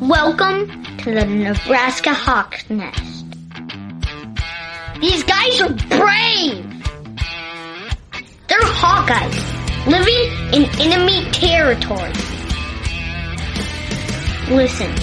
[0.00, 3.24] Welcome to the Nebraska Hawk's Nest.
[5.00, 6.64] These guys are brave!
[8.48, 12.12] They're Hawkeyes, living in enemy territory.
[14.54, 14.94] Listen,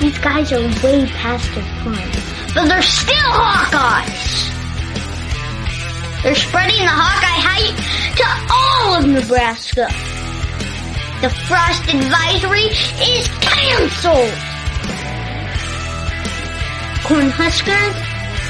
[0.00, 2.10] these guys are way past their prime,
[2.54, 4.52] but they're still Hawkeyes!
[6.22, 7.76] They're spreading the Hawkeye hype
[8.16, 10.15] to all of Nebraska.
[11.26, 12.66] The frost advisory
[13.02, 14.30] is canceled.
[17.02, 17.96] Corn huskers,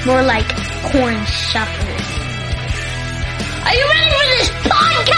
[0.05, 0.47] more like
[0.93, 1.17] corn.
[3.65, 5.16] Are you ready for this podcast?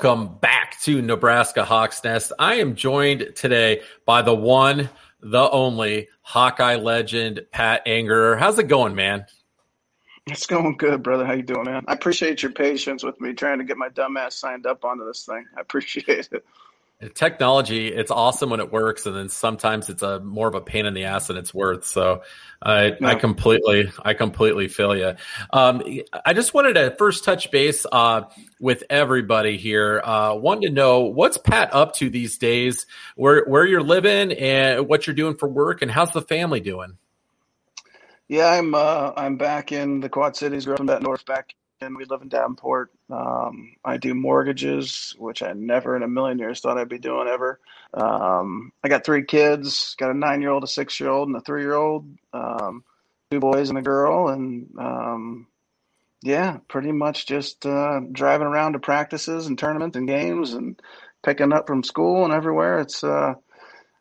[0.00, 2.30] Welcome back to Nebraska Hawks Nest.
[2.38, 8.38] I am joined today by the one, the only Hawkeye legend, Pat Angerer.
[8.38, 9.26] How's it going, man?
[10.28, 11.26] It's going good, brother.
[11.26, 11.84] How you doing, man?
[11.88, 15.24] I appreciate your patience with me trying to get my dumbass signed up onto this
[15.24, 15.44] thing.
[15.56, 16.44] I appreciate it.
[17.14, 20.84] Technology, it's awesome when it works, and then sometimes it's a more of a pain
[20.84, 21.84] in the ass than it's worth.
[21.84, 22.22] So,
[22.60, 25.14] I, I completely, I completely feel you.
[25.52, 25.80] Um,
[26.26, 28.22] I just wanted to first touch base uh,
[28.58, 30.00] with everybody here.
[30.02, 34.88] Uh, wanted to know what's Pat up to these days, where where you're living, and
[34.88, 36.98] what you're doing for work, and how's the family doing?
[38.26, 42.04] Yeah, I'm uh, I'm back in the Quad Cities, growing that North back, and we
[42.04, 42.90] live in Davenport.
[43.10, 47.28] Um, I do mortgages, which I never in a million years thought I'd be doing
[47.28, 47.60] ever.
[47.94, 51.36] Um, I got three kids, got a nine year old, a six year old, and
[51.36, 52.08] a three year old.
[52.32, 52.84] Um,
[53.30, 55.46] two boys and a girl, and um,
[56.22, 60.80] yeah, pretty much just uh, driving around to practices and tournaments and games, and
[61.22, 62.80] picking up from school and everywhere.
[62.80, 63.34] It's uh,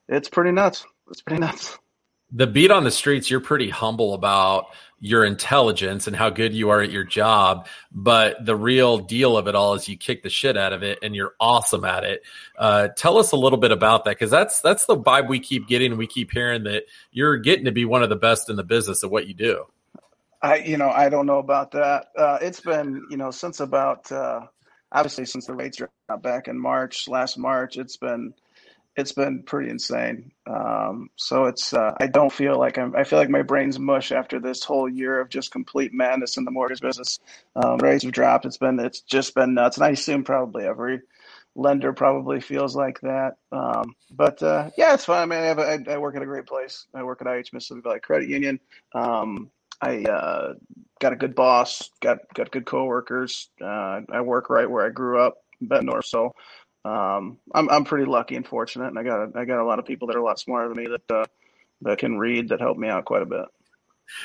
[0.08, 0.86] it's pretty nuts.
[1.10, 1.78] It's pretty nuts
[2.32, 4.68] the beat on the streets, you're pretty humble about
[5.00, 7.68] your intelligence and how good you are at your job.
[7.92, 11.00] But the real deal of it all is you kick the shit out of it
[11.02, 12.24] and you're awesome at it.
[12.58, 15.68] Uh, tell us a little bit about that because that's that's the vibe we keep
[15.68, 15.98] getting.
[15.98, 19.04] We keep hearing that you're getting to be one of the best in the business
[19.04, 19.66] at what you do.
[20.42, 22.08] I, you know, I don't know about that.
[22.16, 24.42] Uh, it's been, you know, since about uh,
[24.92, 25.82] obviously since the rates
[26.22, 28.34] back in March, last March, it's been
[28.98, 30.32] it's been pretty insane.
[30.48, 34.12] Um, so it's uh, I don't feel like I'm I feel like my brain's mush
[34.12, 37.20] after this whole year of just complete madness in the mortgage business.
[37.56, 38.46] Um, rates have dropped.
[38.46, 41.02] It's been it's just been nuts, and I assume probably every
[41.56, 43.36] lender probably feels like that.
[43.52, 45.22] Um, but uh, yeah, it's fine.
[45.22, 46.88] I mean, I, have a, I, I work at a great place.
[46.94, 48.60] I work at IH Mississippi Valley Credit Union.
[48.96, 50.54] Um, I uh,
[51.00, 51.92] got a good boss.
[52.02, 53.50] Got got good coworkers.
[53.62, 56.06] Uh, I work right where I grew up, Bettendorf.
[56.06, 56.34] So
[56.88, 59.86] um, I'm I'm pretty lucky and fortunate, and I got I got a lot of
[59.86, 61.26] people that are a lot smarter than me that uh,
[61.82, 63.46] that can read that help me out quite a bit.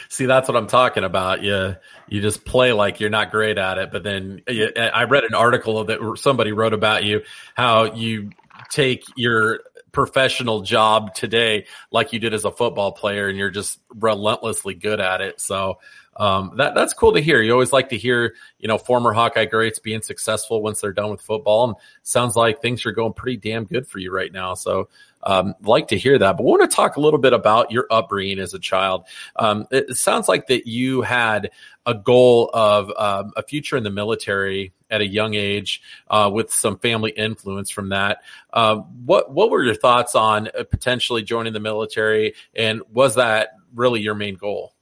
[0.09, 1.43] See, that's what I'm talking about.
[1.43, 1.77] You
[2.09, 5.35] you just play like you're not great at it, but then you, I read an
[5.35, 7.23] article that somebody wrote about you
[7.55, 8.31] how you
[8.71, 9.61] take your
[9.91, 15.01] professional job today like you did as a football player, and you're just relentlessly good
[15.01, 15.41] at it.
[15.41, 15.81] So
[16.17, 17.41] um, that that's cool to hear.
[17.41, 21.11] You always like to hear, you know, former Hawkeye greats being successful once they're done
[21.11, 24.55] with football, and sounds like things are going pretty damn good for you right now.
[24.55, 24.89] So,
[25.23, 26.37] um, like to hear that.
[26.37, 29.05] But we want to talk a little bit about your upbringing as a child.
[29.37, 31.51] Um, it sounds like that you had
[31.87, 35.81] a goal of um, a future in the military at a young age,
[36.11, 38.19] uh, with some family influence from that.
[38.53, 43.55] Uh, what what were your thoughts on uh, potentially joining the military, and was that
[43.75, 44.75] really your main goal?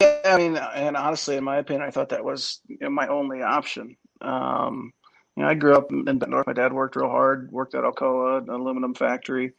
[0.00, 3.08] Yeah, I mean, and honestly, in my opinion, I thought that was you know, my
[3.08, 3.96] only option.
[4.20, 4.92] Um,
[5.36, 6.46] you know, I grew up in North.
[6.46, 9.52] My dad worked real hard, worked at Alcoa, an aluminum factory.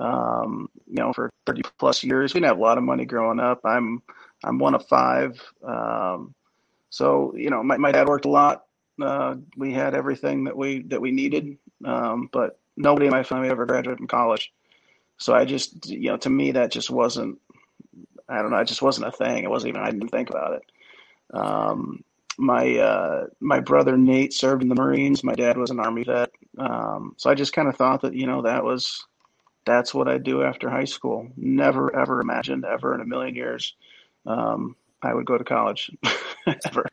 [0.00, 2.34] Um, you know, for 30 plus years.
[2.34, 3.60] We didn't have a lot of money growing up.
[3.64, 4.02] I'm
[4.42, 5.40] I'm one of five.
[5.62, 6.34] Um,
[6.90, 8.64] so you know, my, my dad worked a lot.
[9.00, 13.48] Uh, we had everything that we that we needed, um, but nobody in my family
[13.48, 14.52] ever graduated from college.
[15.18, 17.38] So I just, you know, to me that just wasn't
[18.28, 18.58] I don't know.
[18.58, 19.44] It just wasn't a thing.
[19.44, 19.82] It wasn't even.
[19.82, 20.62] I didn't think about it.
[21.34, 22.04] Um,
[22.38, 25.24] my uh, my brother Nate served in the Marines.
[25.24, 26.30] My dad was an Army vet.
[26.58, 29.04] Um, so I just kind of thought that you know that was
[29.66, 31.28] that's what I'd do after high school.
[31.36, 33.74] Never ever imagined ever in a million years
[34.26, 35.90] um, I would go to college
[36.66, 36.86] ever.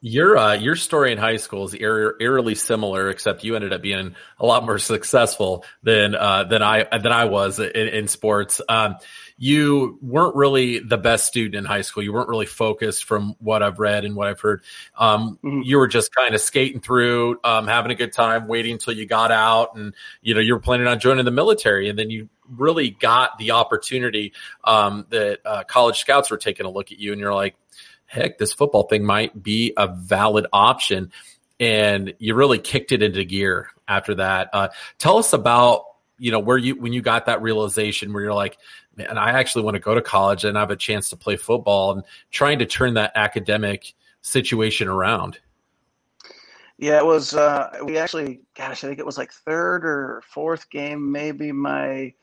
[0.00, 3.82] Your uh, your story in high school is eer- eerily similar, except you ended up
[3.82, 8.60] being a lot more successful than uh, than I than I was in, in sports.
[8.68, 8.96] Um,
[9.36, 12.02] you weren't really the best student in high school.
[12.02, 14.62] You weren't really focused, from what I've read and what I've heard.
[14.96, 15.62] Um, mm-hmm.
[15.62, 19.04] You were just kind of skating through, um, having a good time, waiting until you
[19.04, 22.28] got out, and you know you were planning on joining the military, and then you
[22.56, 24.32] really got the opportunity
[24.62, 27.56] um, that uh, college scouts were taking a look at you, and you're like
[28.08, 31.12] heck, this football thing might be a valid option.
[31.60, 34.50] And you really kicked it into gear after that.
[34.52, 34.68] Uh,
[34.98, 35.84] tell us about,
[36.18, 38.58] you know, where you, when you got that realization where you're like,
[38.96, 41.92] man, I actually want to go to college and have a chance to play football
[41.92, 45.38] and trying to turn that academic situation around.
[46.78, 50.70] Yeah, it was, uh, we actually, gosh, I think it was like third or fourth
[50.70, 52.14] game, maybe my,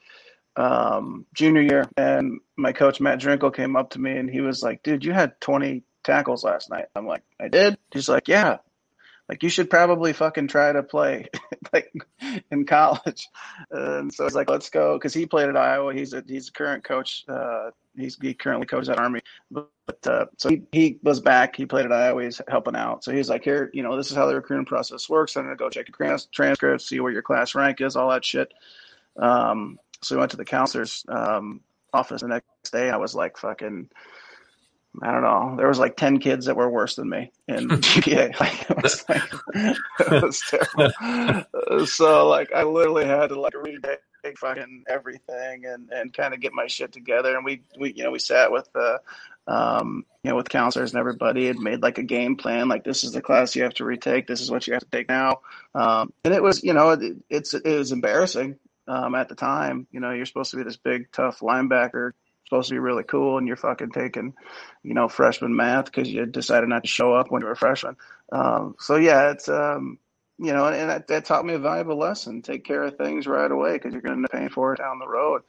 [0.57, 4.63] um, junior year, and my coach Matt Drinkall came up to me and he was
[4.63, 8.57] like, "Dude, you had 20 tackles last night." I'm like, "I did." He's like, "Yeah."
[9.27, 11.27] Like you should probably fucking try to play
[11.73, 11.91] like
[12.51, 13.27] in college,
[13.71, 15.93] and so I was like let's go because he played at Iowa.
[15.95, 17.25] He's a he's a current coach.
[17.27, 21.55] Uh, he's he currently coaches at Army, but, but uh, so he, he was back.
[21.55, 22.23] He played at Iowa.
[22.23, 23.03] He's helping out.
[23.03, 25.35] So he's like, here, you know, this is how the recruiting process works.
[25.35, 28.53] I'm gonna go check your transcripts, see where your class rank is, all that shit.
[29.17, 31.61] Um, so we went to the counselor's um,
[31.91, 32.91] office the next day.
[32.91, 33.89] I was like fucking.
[35.01, 35.55] I don't know.
[35.57, 38.35] There was like ten kids that were worse than me in GPA.
[38.39, 39.33] Like, it was like
[39.99, 41.85] it was terrible.
[41.87, 43.99] so like I literally had to like retake
[44.37, 47.35] fucking everything and and kind of get my shit together.
[47.35, 49.01] And we we you know we sat with the
[49.47, 52.69] um, you know with counselors and everybody had made like a game plan.
[52.69, 54.27] Like this is the class you have to retake.
[54.27, 55.39] This is what you have to take now.
[55.73, 59.87] Um, and it was you know it, it's it was embarrassing um, at the time.
[59.91, 62.11] You know, you're supposed to be this big, tough linebacker,
[62.45, 64.33] supposed to be really cool, and you're fucking taking,
[64.83, 67.57] you know, freshman math because you decided not to show up when you were a
[67.57, 67.95] freshman.
[68.31, 69.99] Um, so yeah, it's um,
[70.37, 73.51] you know, and that, that, taught me a valuable lesson: take care of things right
[73.51, 75.43] away because you're going to pay for it down the road.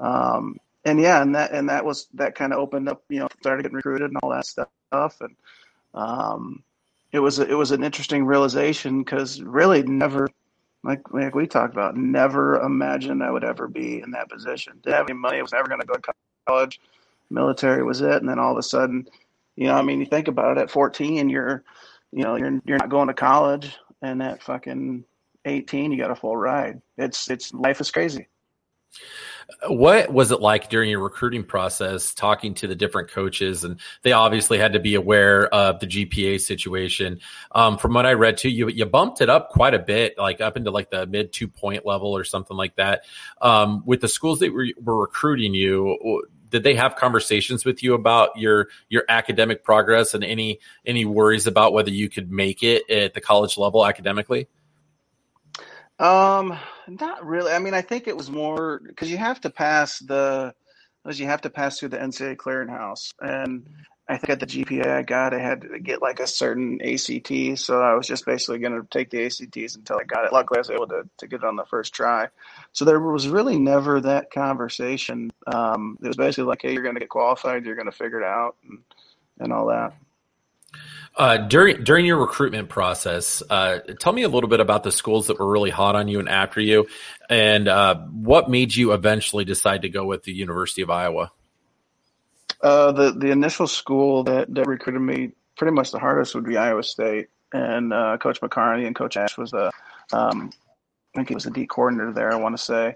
[0.00, 3.28] Um, and yeah, and that and that was that kind of opened up, you know,
[3.40, 5.36] started getting recruited and all that stuff, and
[5.94, 6.62] um,
[7.12, 10.28] it was it was an interesting realization because really never
[10.84, 14.74] like, like we talked about, never imagined I would ever be in that position.
[14.82, 15.38] Didn't have any money.
[15.38, 16.12] I was never going to go to
[16.46, 16.80] college.
[17.30, 19.06] Military was it, and then all of a sudden,
[19.56, 20.60] you know, I mean, you think about it.
[20.62, 21.62] At 14, you're,
[22.10, 25.04] you know, you're you're not going to college, and at fucking
[25.44, 26.80] 18, you got a full ride.
[26.96, 28.28] It's it's life is crazy.
[29.66, 33.64] What was it like during your recruiting process, talking to the different coaches?
[33.64, 37.20] And they obviously had to be aware of the GPA situation.
[37.52, 40.42] Um, from what I read too, you you bumped it up quite a bit, like
[40.42, 43.04] up into like the mid two point level or something like that.
[43.40, 47.94] Um, with the schools that were, were recruiting you, did they have conversations with you
[47.94, 52.88] about your your academic progress and any any worries about whether you could make it
[52.90, 54.48] at the college level academically?
[55.98, 57.52] Um, not really.
[57.52, 60.54] I mean, I think it was more because you have to pass the,
[61.06, 63.66] you have to pass through the NCAA clearinghouse, and
[64.08, 67.58] I think at the GPA I got, I had to get like a certain ACT,
[67.58, 70.32] so I was just basically going to take the ACTs until I got it.
[70.32, 72.28] Luckily, I was able to to get it on the first try.
[72.72, 75.30] So there was really never that conversation.
[75.46, 78.20] Um, it was basically like, hey, you're going to get qualified, you're going to figure
[78.20, 78.78] it out, and
[79.40, 79.94] and all that.
[81.16, 85.26] Uh, during during your recruitment process, uh, tell me a little bit about the schools
[85.26, 86.86] that were really hot on you and after you,
[87.28, 91.32] and uh, what made you eventually decide to go with the University of Iowa.
[92.62, 96.56] Uh, the the initial school that, that recruited me pretty much the hardest would be
[96.56, 99.72] Iowa State, and uh, Coach McCarney and Coach Ash was the,
[100.12, 100.52] um,
[101.14, 102.32] I think he was the D coordinator there.
[102.32, 102.94] I want to say,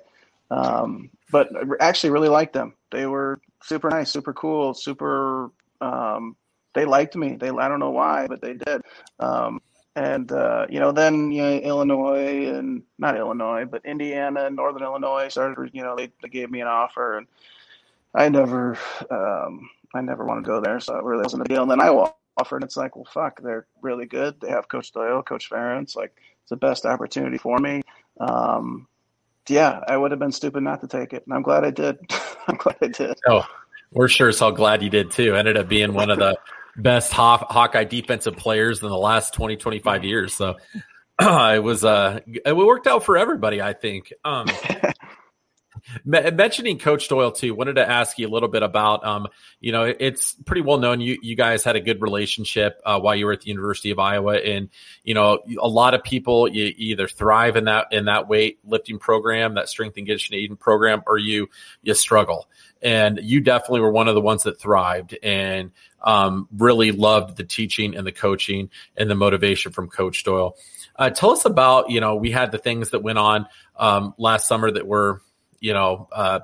[0.49, 2.75] um, but I actually really liked them.
[2.93, 5.51] They were super nice, super cool, super.
[5.81, 6.37] Um,
[6.75, 7.37] they liked me.
[7.37, 8.83] They I don't know why, but they did.
[9.19, 9.61] Um,
[9.95, 14.83] and uh, you know, then you know, Illinois and not Illinois, but Indiana and Northern
[14.83, 15.71] Illinois started.
[15.75, 17.27] You know, they, they gave me an offer, and
[18.15, 18.79] I never,
[19.11, 21.63] um, I never want to go there, so it really wasn't a deal.
[21.63, 24.41] And then I offered, and it's like, well, fuck, they're really good.
[24.41, 25.95] They have Coach Doyle, Coach Ferentz.
[25.95, 27.83] Like, it's the best opportunity for me.
[28.19, 28.89] Um,
[29.49, 31.99] yeah, I would have been stupid not to take it, and I'm glad I did.
[32.47, 33.19] I'm glad I did.
[33.29, 33.47] Oh,
[33.93, 35.35] we're sure so glad you did too.
[35.35, 36.39] Ended up being one of the
[36.77, 40.35] best Haw- Hawkeye defensive players in the last 20, 25 years.
[40.35, 40.57] So
[41.21, 44.13] it was, uh, it worked out for everybody, I think.
[44.25, 44.47] Um,
[46.05, 49.29] mentioning Coach Doyle too, wanted to ask you a little bit about, um,
[49.61, 53.15] you know, it's pretty well known you you guys had a good relationship uh, while
[53.15, 54.69] you were at the University of Iowa, and
[55.03, 58.99] you know, a lot of people you either thrive in that in that weight lifting
[58.99, 61.49] program, that strength and conditioning program, or you
[61.83, 62.49] you struggle.
[62.81, 65.71] And you definitely were one of the ones that thrived and
[66.03, 70.57] um, really loved the teaching and the coaching and the motivation from Coach Doyle.
[70.97, 73.47] Uh, tell us about, you know, we had the things that went on
[73.77, 75.23] um, last summer that were
[75.63, 76.41] you know, uh,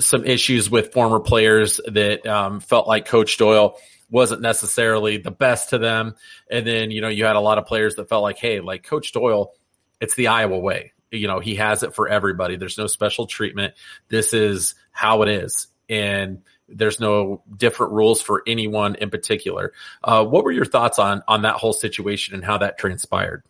[0.00, 3.78] some issues with former players that um, felt like Coach Doyle
[4.10, 6.16] wasn't necessarily the best to them.
[6.50, 8.82] And then, you know, you had a lot of players that felt like, hey, like
[8.82, 9.54] Coach Doyle,
[10.00, 10.92] it's the Iowa way.
[11.10, 12.56] You know, he has it for everybody.
[12.56, 13.74] There's no special treatment.
[14.08, 15.68] This is how it is.
[15.88, 19.72] And there's no different rules for anyone in particular.
[20.02, 23.44] Uh, what were your thoughts on on that whole situation and how that transpired?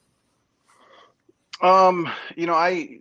[1.62, 2.99] Um, you know, I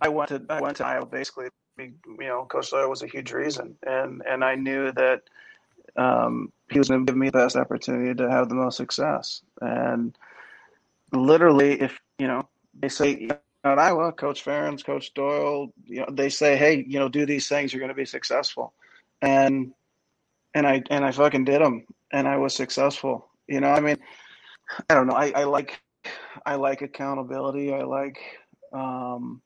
[0.00, 1.48] I went to I went to Iowa basically.
[1.78, 5.22] You know, Coach Doyle was a huge reason, and and I knew that
[5.96, 9.42] um, he was going to give me the best opportunity to have the most success.
[9.60, 10.16] And
[11.12, 12.48] literally, if you know,
[12.80, 16.84] they say you know, at Iowa, Coach Ferentz, Coach Doyle, you know, they say, hey,
[16.86, 18.72] you know, do these things, you're going to be successful.
[19.22, 19.72] And
[20.54, 23.28] and I and I fucking did them, and I was successful.
[23.46, 23.98] You know, I mean,
[24.88, 25.14] I don't know.
[25.14, 25.80] I, I like
[26.44, 27.72] I like accountability.
[27.72, 28.18] I like
[28.72, 29.42] um,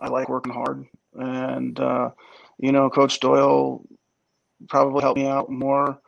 [0.00, 2.10] I like working hard, and uh,
[2.58, 3.84] you know, Coach Doyle
[4.68, 6.00] probably helped me out more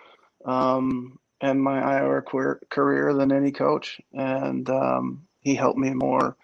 [0.45, 6.37] um, in my Iowa career, career than any coach, and um, he helped me more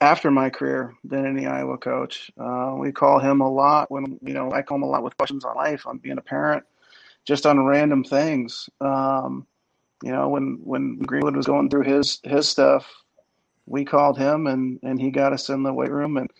[0.00, 2.30] after my career than any Iowa coach.
[2.38, 5.16] Uh, we call him a lot when you know I call him a lot with
[5.16, 6.64] questions on life, on being a parent,
[7.26, 8.68] just on random things.
[8.80, 9.46] Um,
[10.02, 12.86] you know, when when Greenwood was going through his his stuff,
[13.66, 16.30] we called him and and he got us in the weight room and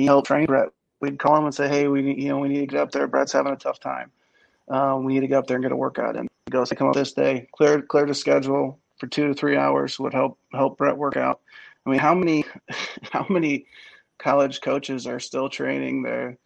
[0.00, 0.70] he helped train Brett.
[1.00, 3.06] We'd call him and say, "Hey, we you know we need to get up there.
[3.06, 4.10] Brett's having a tough time.
[4.68, 6.74] Uh, we need to get up there and get a workout." And he goes, "I
[6.74, 10.38] come up this day, clear clear the schedule for two to three hours would help
[10.52, 11.40] help Brett work out."
[11.86, 12.44] I mean, how many
[13.02, 13.66] how many
[14.18, 16.36] college coaches are still training their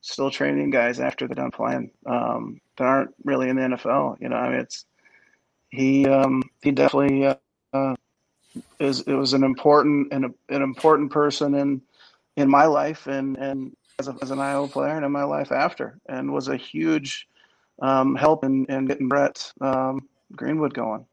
[0.00, 4.20] still training guys after they're done playing um, that aren't really in the NFL?
[4.20, 4.84] You know, I mean, it's
[5.70, 7.36] he um, he definitely
[7.72, 7.94] uh,
[8.78, 11.82] is it was an important and an important person in
[12.36, 15.52] in my life and and as, a, as an Iowa player and in my life
[15.52, 17.26] after, and was a huge
[17.80, 21.06] um, help in, in getting Brett um, Greenwood going.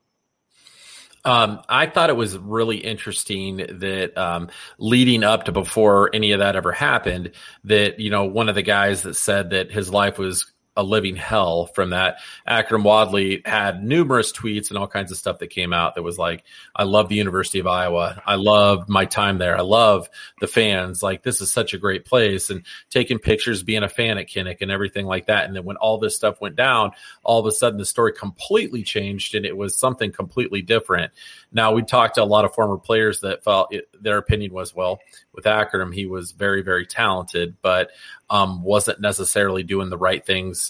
[1.26, 6.40] Um, I thought it was really interesting that um, leading up to before any of
[6.40, 7.32] that ever happened,
[7.64, 11.16] that you know one of the guys that said that his life was a living
[11.16, 12.18] hell from that.
[12.48, 16.18] Akrum Wadley had numerous tweets and all kinds of stuff that came out that was
[16.18, 16.44] like,
[16.76, 18.22] I love the University of Iowa.
[18.26, 19.56] I love my time there.
[19.56, 20.10] I love
[20.42, 21.04] the fans.
[21.04, 22.50] Like, this is such a great place.
[22.50, 25.46] And taking pictures, being a fan at Kinnick and everything like that.
[25.46, 26.92] And then when all this stuff went down,
[27.24, 31.12] all of a sudden the story completely changed and it was something completely different.
[31.52, 34.74] Now, we talked to a lot of former players that felt it, their opinion was,
[34.74, 35.00] well,
[35.34, 37.92] with Akrum, he was very, very talented, but
[38.30, 40.63] um, wasn't necessarily doing the right things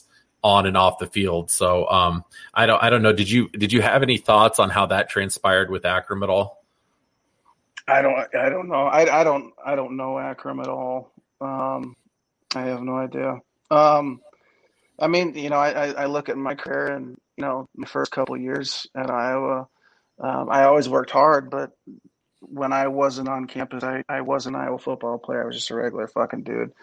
[0.44, 1.50] on and off the field.
[1.50, 2.24] So um,
[2.54, 3.14] I don't I don't know.
[3.14, 6.64] Did you did you have any thoughts on how that transpired with Akrum at all?
[7.88, 8.86] I don't I don't know.
[8.88, 11.12] I, I don't I don't know Akrum at all.
[11.42, 11.96] Um,
[12.56, 13.40] I have no idea.
[13.72, 14.22] Um,
[15.00, 18.12] I mean, you know, I, I look at my career and you know, the first
[18.12, 19.68] couple years at Iowa,
[20.20, 21.72] um, I always worked hard, but
[22.42, 25.44] when I wasn't on campus, I, I was an Iowa football player.
[25.44, 26.74] I was just a regular fucking dude.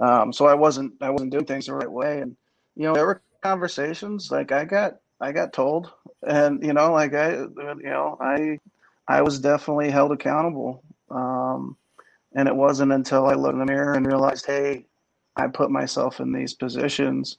[0.00, 2.20] Um, so I wasn't I wasn't doing things the right way.
[2.20, 2.36] And
[2.76, 5.92] you know, there were conversations like I got I got told,
[6.26, 8.58] and you know, like I you know I
[9.08, 10.84] I was definitely held accountable.
[11.10, 11.76] Um,
[12.34, 14.86] and it wasn't until I looked in the mirror and realized, hey,
[15.36, 17.36] I put myself in these positions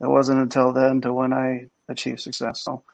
[0.00, 2.62] it wasn't until then to when I achieved success.
[2.62, 2.84] So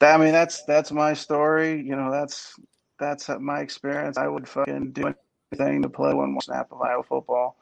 [0.00, 1.82] that I mean that's that's my story.
[1.82, 2.54] You know, that's
[2.98, 4.16] that's my experience.
[4.16, 5.14] I would fucking do
[5.52, 7.56] anything to play one more snap of Iowa football.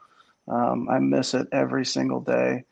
[0.48, 2.64] Um, I miss it every single day.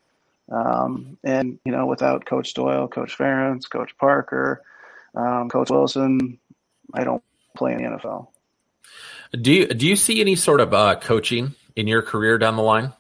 [0.50, 4.62] Um, and you know, without Coach Doyle, Coach Ferentz, Coach Parker,
[5.14, 6.38] um, Coach Wilson,
[6.92, 7.22] I don't
[7.56, 8.28] play in the NFL.
[9.32, 12.62] Do you do you see any sort of uh, coaching in your career down the
[12.62, 12.92] line?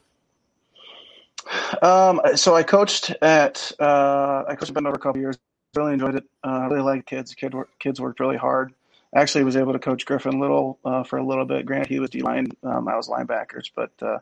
[1.82, 5.38] Um, so I coached at uh, I coached over a couple years.
[5.74, 6.24] Really enjoyed it.
[6.44, 7.34] Uh, really liked kids.
[7.34, 8.72] Kid kids worked really hard.
[9.14, 11.66] Actually, was able to coach Griffin Liddle uh, for a little bit.
[11.66, 12.52] Granted, he was D line.
[12.62, 14.18] Um, I was linebackers, but uh,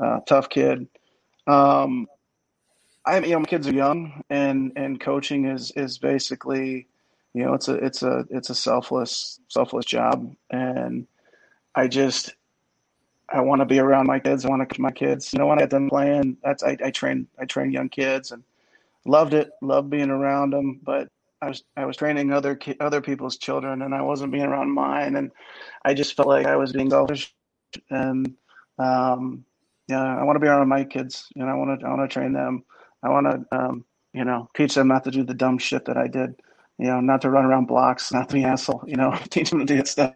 [0.00, 0.88] uh, tough kid.
[1.46, 2.08] Um,
[3.06, 6.86] I you know my kids are young, and and coaching is is basically,
[7.34, 11.06] you know, it's a it's a it's a selfless selfless job, and
[11.74, 12.34] I just
[13.28, 14.44] I want to be around my kids.
[14.44, 15.32] I want to coach my kids.
[15.32, 18.32] You know, when I get them playing, that's I, I train I train young kids
[18.32, 18.44] and
[19.06, 19.50] loved it.
[19.62, 21.08] Loved being around them, but
[21.42, 24.72] I was I was training other ki- other people's children, and I wasn't being around
[24.72, 25.32] mine, and
[25.84, 27.34] I just felt like I was being selfish.
[27.90, 28.34] And
[28.78, 29.44] um,
[29.88, 31.28] yeah, I want to be around my kids.
[31.36, 32.64] and I want to I want to train them.
[33.04, 35.96] I want to um, you know teach them not to do the dumb shit that
[35.96, 36.34] I did.
[36.78, 38.82] You know, not to run around blocks, not to be asshole.
[38.86, 40.14] You know, teach them to do that stuff.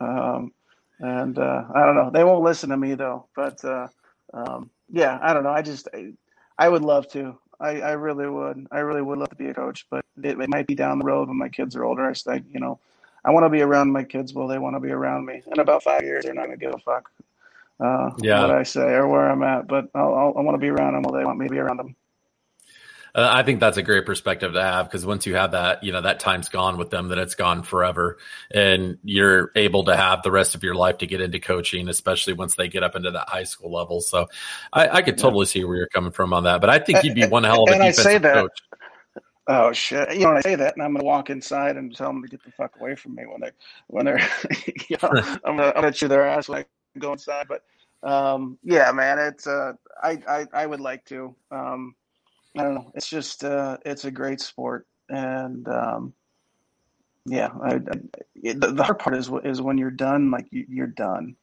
[0.00, 0.52] Um,
[0.98, 2.10] and uh, I don't know.
[2.10, 3.26] They won't listen to me though.
[3.36, 3.88] But uh,
[4.32, 5.50] um, yeah, I don't know.
[5.50, 6.12] I just I,
[6.58, 7.38] I would love to.
[7.60, 8.66] I, I, really would.
[8.72, 11.04] I really would love to be a coach, but it, it might be down the
[11.04, 12.12] road when my kids are older.
[12.26, 12.80] I you know,
[13.24, 15.40] I want to be around my kids while they want to be around me.
[15.46, 17.10] In about five years, they're not to give a fuck
[17.80, 18.40] uh, yeah.
[18.42, 20.94] what I say or where I'm at, but I'll, I'll, I want to be around
[20.94, 21.96] them while they want me to be around them.
[23.16, 25.92] Uh, I think that's a great perspective to have because once you have that, you
[25.92, 28.18] know, that time's gone with them, then it's gone forever.
[28.52, 32.32] And you're able to have the rest of your life to get into coaching, especially
[32.32, 34.00] once they get up into that high school level.
[34.00, 34.26] So
[34.72, 35.50] I, I could totally yeah.
[35.50, 36.60] see where you're coming from on that.
[36.60, 38.58] But I think you'd be one hell of a and defensive I say that, coach.
[39.46, 40.14] Oh shit!
[40.14, 42.42] You know, I say that, and I'm gonna walk inside and tell them to get
[42.42, 43.50] the fuck away from me when they
[43.88, 44.18] when they're,
[44.88, 45.10] you know,
[45.44, 46.64] I'm gonna, I'm gonna chew their ass I
[47.00, 47.46] go inside.
[47.48, 47.62] But
[48.02, 49.72] um, yeah, man, it's uh,
[50.02, 51.34] I, I I would like to.
[51.50, 51.94] Um,
[52.56, 52.92] I don't know.
[52.94, 56.14] It's just uh, it's a great sport, and um,
[57.26, 57.80] yeah, I, I,
[58.34, 60.30] the, the, hard part is is when you're done.
[60.30, 61.36] Like you, are done,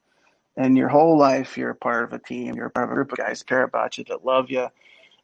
[0.55, 2.55] and your whole life you're a part of a team.
[2.55, 4.67] You're a part of a group of guys that care about you, that love you,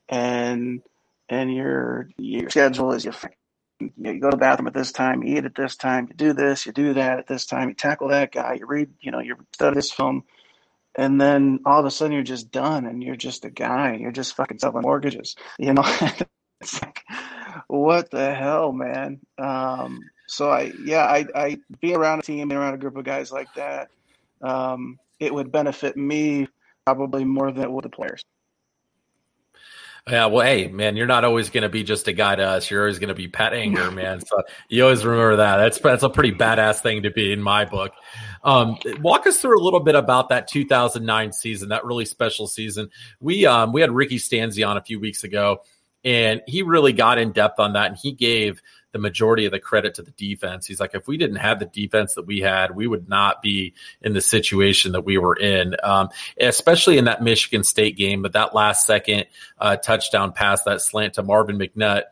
[0.09, 0.81] and
[1.29, 3.05] and your your schedule is
[3.79, 3.91] you.
[3.97, 6.33] You go to the bathroom at this time, you eat at this time, you do
[6.33, 9.19] this, you do that at this time, you tackle that guy, you read, you know,
[9.19, 10.23] you study this film,
[10.95, 14.11] and then all of a sudden you're just done and you're just a guy you're
[14.11, 15.83] just fucking selling mortgages you know
[16.61, 17.03] it's like
[17.67, 22.73] what the hell man um, so i yeah i i be around a team around
[22.73, 23.89] a group of guys like that
[24.41, 26.47] um, it would benefit me
[26.85, 28.23] probably more than it would the players
[30.07, 32.71] yeah, well, hey, man, you're not always going to be just a guy to us.
[32.71, 34.25] You're always going to be Pat Angerer, man.
[34.25, 35.57] So you always remember that.
[35.57, 37.91] That's that's a pretty badass thing to be in my book.
[38.43, 42.89] Um, walk us through a little bit about that 2009 season, that really special season.
[43.19, 45.63] We um, we had Ricky Stanzi on a few weeks ago,
[46.03, 48.61] and he really got in depth on that, and he gave
[48.97, 50.65] the majority of the credit to the defense.
[50.65, 53.75] He's like, if we didn't have the defense that we had, we would not be
[54.01, 58.23] in the situation that we were in, um, especially in that Michigan State game.
[58.23, 59.25] But that last second
[59.59, 62.03] uh, touchdown pass, that slant to Marvin McNutt.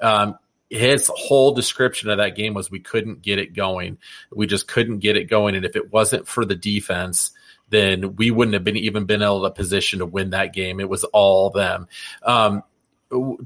[0.00, 0.38] Um,
[0.70, 3.98] his whole description of that game was we couldn't get it going.
[4.32, 5.56] We just couldn't get it going.
[5.56, 7.32] And if it wasn't for the defense,
[7.68, 10.80] then we wouldn't have been even been able to position to win that game.
[10.80, 11.86] It was all them.
[12.22, 12.62] Um,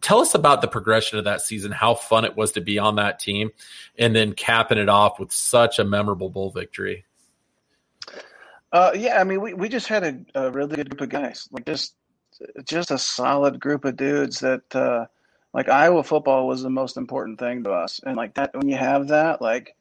[0.00, 2.96] tell us about the progression of that season, how fun it was to be on
[2.96, 3.50] that team,
[3.98, 7.04] and then capping it off with such a memorable bowl victory.
[8.72, 11.48] Uh, yeah, I mean, we, we just had a, a, really good group of guys,
[11.52, 11.94] like just
[12.64, 15.06] just a solid group of dudes that uh,
[15.52, 18.76] like Iowa football was the most important thing to us, and like that when you
[18.76, 19.76] have that, like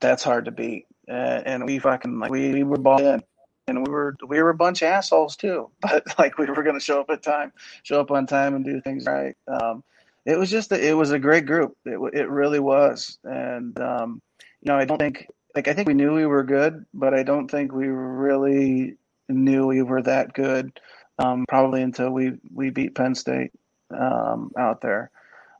[0.00, 0.86] that's hard to beat.
[1.08, 3.22] Uh, and we fucking like we, we were ball in
[3.66, 5.70] and we were we were a bunch of assholes too.
[5.80, 8.64] But like we were going to show up at time, show up on time, and
[8.64, 9.36] do things right.
[9.46, 9.82] Um,
[10.24, 11.76] it was just a, it was a great group.
[11.84, 14.22] It it really was, and um,
[14.60, 17.22] you know I don't think like I think we knew we were good, but I
[17.22, 18.96] don't think we really
[19.28, 20.78] knew we were that good.
[21.18, 23.52] Um, probably until we we beat Penn State
[23.90, 25.10] um, out there.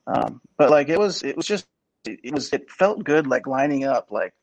[0.06, 1.66] Um, but like it was it was just
[2.04, 4.34] it was it felt good like lining up like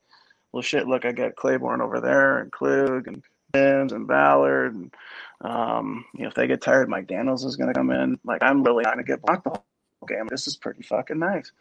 [0.53, 3.21] well shit look I got Clayborn over there and Klug and
[3.53, 4.75] and Ballard.
[4.75, 4.95] And,
[5.41, 8.19] um, you know, if they get tired, Mike Daniels is going to come in.
[8.23, 9.63] Like, I'm really not going to get blocked the whole
[10.07, 10.27] game.
[10.27, 11.51] This is pretty fucking nice.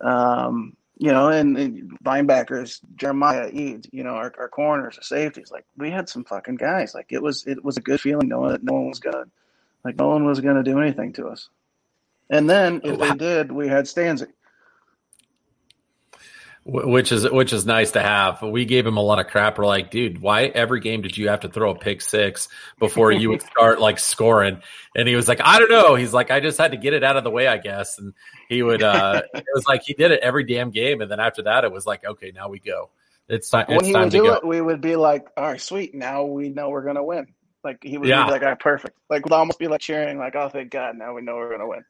[0.00, 5.50] Um, you know, and, and, linebackers, Jeremiah Edds, you know, our, our corners, our safeties,
[5.50, 6.94] like we had some fucking guys.
[6.94, 9.24] Like it was, it was a good feeling knowing that no one was gonna
[9.84, 11.48] Like no one was going to do anything to us.
[12.30, 14.28] And then if they did, we had Stanzi.
[16.66, 18.40] Which is which is nice to have.
[18.40, 19.58] We gave him a lot of crap.
[19.58, 22.48] We're like, dude, why every game did you have to throw a pick six
[22.78, 24.62] before you would start like scoring?
[24.96, 25.94] And he was like, I don't know.
[25.94, 27.98] He's like, I just had to get it out of the way, I guess.
[27.98, 28.14] And
[28.48, 28.82] he would.
[28.82, 31.70] uh It was like he did it every damn game, and then after that, it
[31.72, 32.88] was like, okay, now we go.
[33.28, 33.66] It's time.
[33.68, 34.32] When it's he time would to do go.
[34.34, 35.94] it, we would be like, "All right, sweet.
[35.94, 37.26] Now we know we're gonna win."
[37.62, 38.24] Like he would Yeah.
[38.24, 40.96] be like, "All right, perfect." Like we'd almost be like cheering, like, "Oh, thank God!
[40.96, 41.84] Now we know we're gonna win."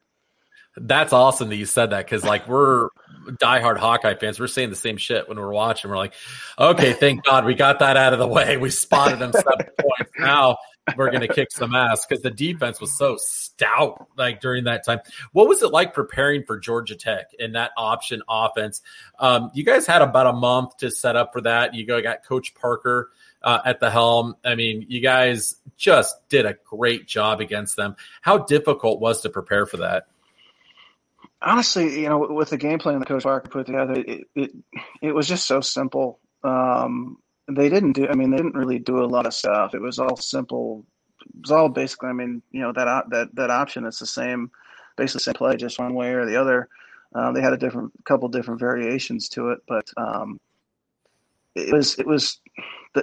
[0.77, 2.89] That's awesome that you said that because like we're
[3.31, 4.39] diehard Hawkeye fans.
[4.39, 5.89] We're saying the same shit when we're watching.
[5.89, 6.13] We're like,
[6.59, 8.57] okay, thank God we got that out of the way.
[8.57, 10.11] We spotted them seven points.
[10.19, 10.57] Now
[10.95, 14.99] we're gonna kick some ass because the defense was so stout like during that time.
[15.31, 18.81] What was it like preparing for Georgia Tech and that option offense?
[19.17, 21.73] Um, you guys had about a month to set up for that.
[21.73, 23.11] You go got Coach Parker.
[23.43, 24.33] Uh, at the helm.
[24.43, 27.95] I mean, you guys just did a great job against them.
[28.21, 30.07] How difficult was to prepare for that?
[31.45, 34.51] Honestly, you know, with the game plan that Coach Parker put together, it it,
[35.01, 36.19] it was just so simple.
[36.43, 38.07] Um, they didn't do.
[38.07, 39.75] I mean, they didn't really do a lot of stuff.
[39.75, 40.85] It was all simple.
[41.21, 42.09] It was all basically.
[42.09, 43.85] I mean, you know, that that that option.
[43.85, 44.51] It's the same,
[44.97, 46.67] basically the same play, just one way or the other.
[47.13, 50.39] Um, they had a different couple different variations to it, but um,
[51.53, 52.39] it was it was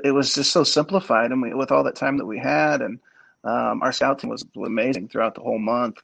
[0.04, 1.30] it was just so simplified.
[1.30, 2.98] And we, with all that time that we had, and
[3.44, 5.98] um, our scouting was amazing throughout the whole month.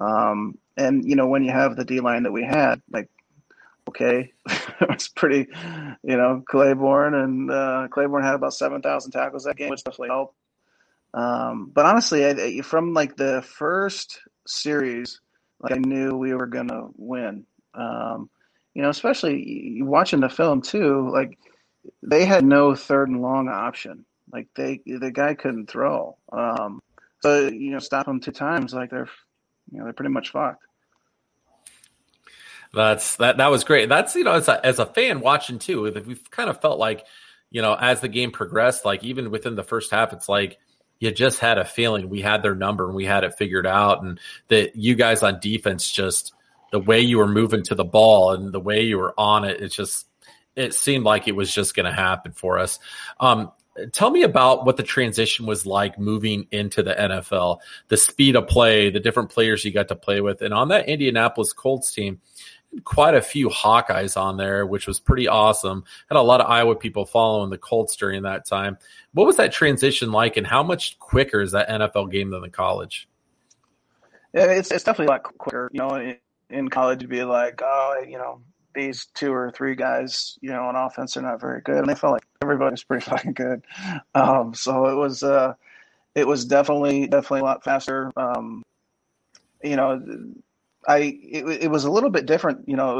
[0.00, 3.08] Um, and you know, when you have the D line that we had, like,
[3.88, 5.48] okay, it was pretty,
[6.02, 10.08] you know, Clayborn and uh, Clayborn had about seven thousand tackles that game, which definitely
[10.08, 10.34] helped.
[11.12, 15.20] Um, but honestly, I, I- from like the first series,
[15.60, 17.46] like I knew we were gonna win.
[17.74, 18.30] Um,
[18.74, 21.10] you know, especially watching the film too.
[21.12, 21.38] Like
[22.02, 24.04] they had no third and long option.
[24.32, 26.16] Like they, the guy couldn't throw.
[26.32, 26.80] Um,
[27.20, 29.08] so you know, stop them two times, like they're,
[29.72, 30.62] you know, they're pretty much fucked.
[32.72, 33.38] That's that.
[33.38, 33.88] That was great.
[33.88, 37.04] That's you know, as a as a fan watching too, we've kind of felt like,
[37.50, 40.58] you know, as the game progressed, like even within the first half, it's like
[41.00, 44.02] you just had a feeling we had their number and we had it figured out,
[44.02, 46.32] and that you guys on defense just
[46.70, 49.60] the way you were moving to the ball and the way you were on it,
[49.60, 50.06] it just
[50.54, 52.78] it seemed like it was just going to happen for us.
[53.18, 53.50] Um,
[53.92, 58.46] tell me about what the transition was like moving into the NFL, the speed of
[58.46, 62.20] play, the different players you got to play with, and on that Indianapolis Colts team
[62.84, 65.84] quite a few Hawkeyes on there, which was pretty awesome.
[66.08, 68.78] Had a lot of Iowa people following the Colts during that time.
[69.12, 72.50] What was that transition like, and how much quicker is that NFL game than the
[72.50, 73.08] college?
[74.32, 75.68] Yeah, it's it's definitely a lot quicker.
[75.72, 76.16] You know, in,
[76.50, 78.40] in college, it'd be like, oh, you know,
[78.74, 81.94] these two or three guys, you know, on offense are not very good, and they
[81.94, 83.62] felt like everybody was pretty fucking good.
[84.14, 85.54] Um, so it was, uh,
[86.14, 88.12] it was definitely definitely a lot faster.
[88.16, 88.62] Um,
[89.62, 90.00] you know,
[90.88, 92.68] I it, it was a little bit different.
[92.68, 92.99] You know,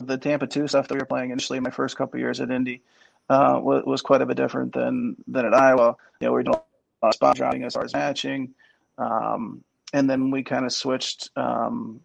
[0.00, 2.50] The Tampa two stuff that we were playing initially, in my first couple years at
[2.50, 2.82] Indy,
[3.28, 5.96] uh, was, was quite a bit different than than at Iowa.
[6.20, 8.54] You know, we were doing a lot of spot dropping as far as matching,
[8.98, 12.00] um, and then we kind of switched um,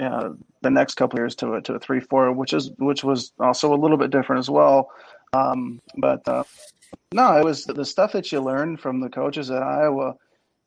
[0.00, 0.30] uh,
[0.62, 3.74] the next couple years to a to a three four, which is which was also
[3.74, 4.90] a little bit different as well.
[5.32, 6.44] Um, but uh,
[7.12, 10.16] no, it was the stuff that you learned from the coaches at Iowa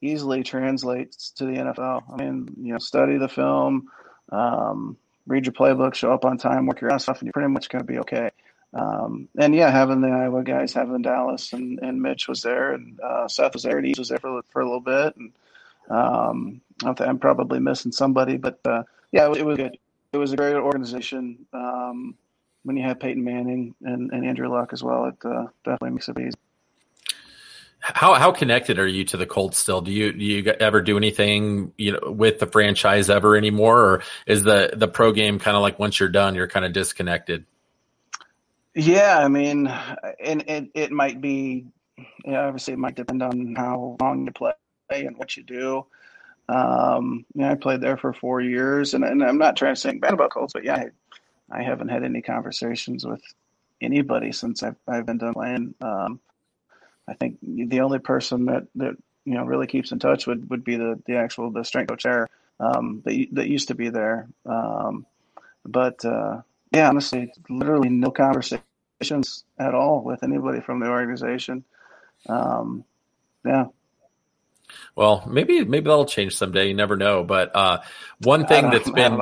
[0.01, 2.03] easily translates to the NFL.
[2.11, 3.88] I mean, you know, study the film,
[4.31, 7.49] um, read your playbook, show up on time, work your ass off, and you're pretty
[7.49, 8.31] much going to be okay.
[8.73, 12.99] Um, and yeah, having the Iowa guys, having Dallas and, and Mitch was there, and
[12.99, 15.15] uh, Seth was there, and Eves was there for, for a little bit.
[15.15, 15.31] And
[15.89, 19.77] um, I'm probably missing somebody, but uh, yeah, it was good.
[20.11, 21.45] It was a great organization.
[21.53, 22.15] Um,
[22.63, 26.09] when you have Peyton Manning and, and Andrew Luck as well, it uh, definitely makes
[26.09, 26.35] it easy.
[27.93, 29.80] How how connected are you to the Colts still?
[29.80, 34.04] Do you do you ever do anything you know with the franchise ever anymore, or
[34.26, 37.45] is the the pro game kind of like once you're done, you're kind of disconnected?
[38.74, 39.67] Yeah, I mean,
[40.19, 41.67] and it it might be,
[42.28, 44.54] obviously it might depend on how long you play
[44.89, 45.86] and what you do.
[46.50, 50.13] Um, I played there for four years, and, and I'm not trying to say bad
[50.13, 50.76] about Colts, but yeah,
[51.52, 53.21] I, I haven't had any conversations with
[53.80, 55.76] anybody since I've I've been done playing.
[55.82, 56.19] Um,
[57.07, 60.63] I think the only person that that you know really keeps in touch would would
[60.63, 62.27] be the the actual the strength coach there
[62.59, 64.27] um, that that used to be there.
[64.45, 65.05] Um,
[65.65, 66.41] but uh,
[66.71, 71.63] yeah, honestly, literally no conversations at all with anybody from the organization.
[72.27, 72.83] Um,
[73.45, 73.65] yeah.
[74.95, 76.69] Well, maybe maybe that'll change someday.
[76.69, 77.23] You never know.
[77.23, 77.81] But uh,
[78.19, 79.19] one thing that's been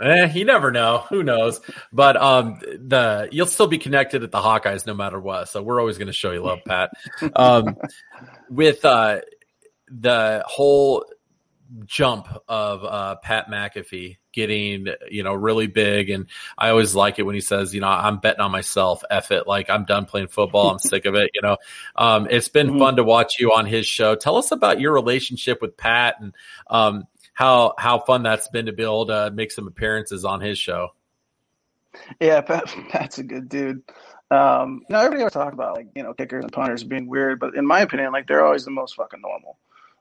[0.00, 1.04] Eh, you never know.
[1.10, 1.60] Who knows?
[1.92, 5.48] But um, the you'll still be connected at the Hawkeyes no matter what.
[5.48, 6.90] So we're always going to show you love, Pat.
[7.36, 7.76] Um,
[8.50, 9.20] with uh,
[9.88, 11.04] the whole
[11.84, 16.26] jump of uh, Pat McAfee getting you know really big, and
[16.58, 19.04] I always like it when he says, you know, I'm betting on myself.
[19.10, 20.70] F it, like I'm done playing football.
[20.70, 21.30] I'm sick of it.
[21.34, 21.56] You know,
[21.96, 22.78] um, it's been mm-hmm.
[22.78, 24.14] fun to watch you on his show.
[24.14, 26.34] Tell us about your relationship with Pat and
[26.68, 30.58] um, how how fun that's been to be able to make some appearances on his
[30.58, 30.90] show.
[32.20, 33.82] Yeah, Pat, Pat's a good dude.
[34.30, 37.38] Um, you know, everybody always talk about like you know kickers and punters being weird,
[37.38, 39.58] but in my opinion, like they're always the most fucking normal.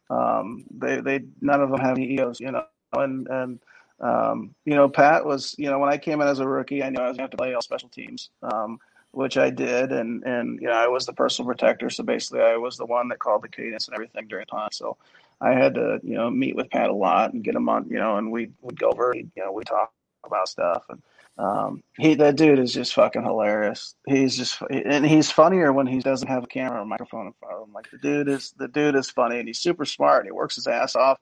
[0.10, 3.60] Um, they they none of them have any egos, you know, and and
[4.00, 6.90] um, you know Pat was you know when I came in as a rookie, I
[6.90, 8.30] knew I was going to have to play all special teams.
[8.42, 8.80] Um,
[9.12, 12.58] which I did, and and you know I was the personal protector, so basically I
[12.58, 14.70] was the one that called the cadence and everything during the.
[14.72, 14.98] So
[15.42, 17.98] I had to, you know, meet with Pat a lot and get him on, you
[17.98, 19.92] know, and we would go over, you know, we talk
[20.24, 20.86] about stuff.
[20.90, 21.02] And
[21.38, 23.96] um, he, that dude is just fucking hilarious.
[24.08, 27.56] He's just, and he's funnier when he doesn't have a camera or microphone in front
[27.56, 27.74] of him.
[27.74, 30.56] Like the dude is, the dude is funny and he's super smart and he works
[30.56, 31.20] his ass off.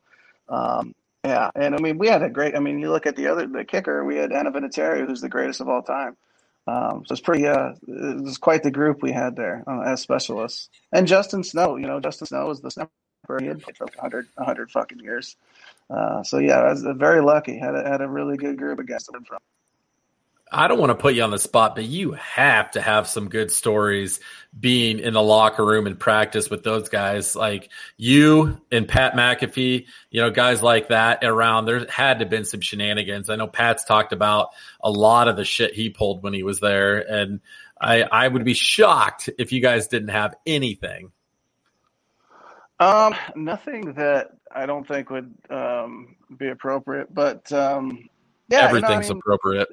[0.50, 2.56] Um, yeah, and I mean, we had a great.
[2.56, 4.06] I mean, you look at the other the kicker.
[4.06, 6.16] We had Adam Vinatieri, who's the greatest of all time.
[6.66, 7.46] Um, so it's pretty.
[7.46, 10.70] Uh, it was quite the group we had there uh, as specialists.
[10.94, 12.72] And Justin Snow, you know, Justin Snow was the
[13.26, 15.36] for 100, 100 fucking years.
[15.90, 17.58] Uh, so yeah, I was very lucky.
[17.58, 19.40] Had a, had a really good group against them from.
[20.52, 23.30] I don't want to put you on the spot, but you have to have some
[23.30, 24.20] good stories
[24.60, 29.86] being in the locker room and practice with those guys like you and Pat McAfee,
[30.10, 31.66] you know, guys like that around.
[31.66, 33.30] There had to have been some shenanigans.
[33.30, 34.50] I know Pat's talked about
[34.82, 36.98] a lot of the shit he pulled when he was there.
[36.98, 37.42] And
[37.80, 41.12] I, I would be shocked if you guys didn't have anything.
[42.80, 48.08] Um, nothing that I don't think would um, be appropriate, but um,
[48.50, 49.68] yeah, everything's you know, I mean, appropriate.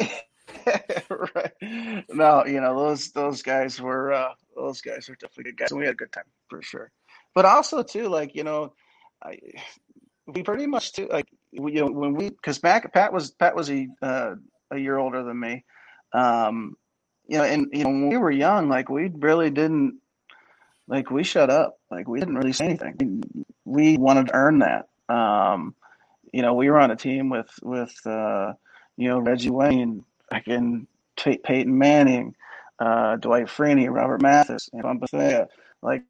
[1.34, 2.04] right.
[2.12, 5.78] No, you know those those guys were uh, those guys were definitely good guys, and
[5.78, 6.90] we had a good time for sure.
[7.34, 8.72] But also too, like you know,
[9.22, 9.38] I,
[10.26, 13.54] we pretty much too like we, you know when we because Pat Pat was Pat
[13.54, 14.34] was a uh,
[14.72, 15.64] a year older than me,
[16.12, 16.74] um,
[17.28, 20.00] you know, and you know when we were young, like we really didn't
[20.88, 21.78] like we shut up.
[21.90, 23.22] Like we didn't really say anything.
[23.64, 24.88] We wanted to earn that.
[25.08, 25.74] Um,
[26.32, 28.54] you know, we were on a team with with uh,
[28.96, 32.34] you know Reggie Wayne, again Peyton Manning,
[32.78, 35.48] uh, Dwight Freeney, Robert Mathis, Antoine Bethea.
[35.82, 36.02] Like,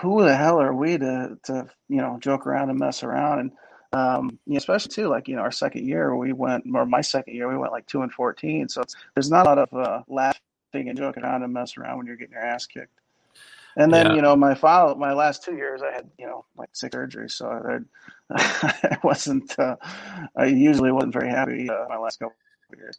[0.00, 3.40] who the hell are we to to you know joke around and mess around?
[3.40, 3.52] And
[3.92, 7.00] um, you know, especially too, like you know, our second year we went, or my
[7.00, 8.68] second year we went like two and fourteen.
[8.68, 8.82] So
[9.14, 10.40] there's not a lot of uh, laughing
[10.74, 12.92] and joking around and messing around when you're getting your ass kicked.
[13.76, 14.14] And then, yeah.
[14.14, 17.32] you know, my follow, my last two years, I had, you know, like six surgeries.
[17.32, 17.78] So I,
[18.30, 19.76] I wasn't, uh,
[20.36, 22.36] I usually wasn't very happy uh, my last couple
[22.72, 22.98] of years.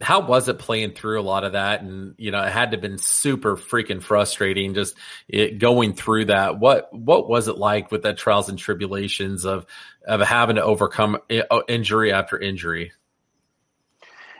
[0.00, 1.82] How was it playing through a lot of that?
[1.82, 4.96] And, you know, it had to have been super freaking frustrating just
[5.28, 6.58] it, going through that.
[6.58, 9.66] What, what was it like with that trials and tribulations of,
[10.06, 12.92] of having to overcome uh, injury after injury?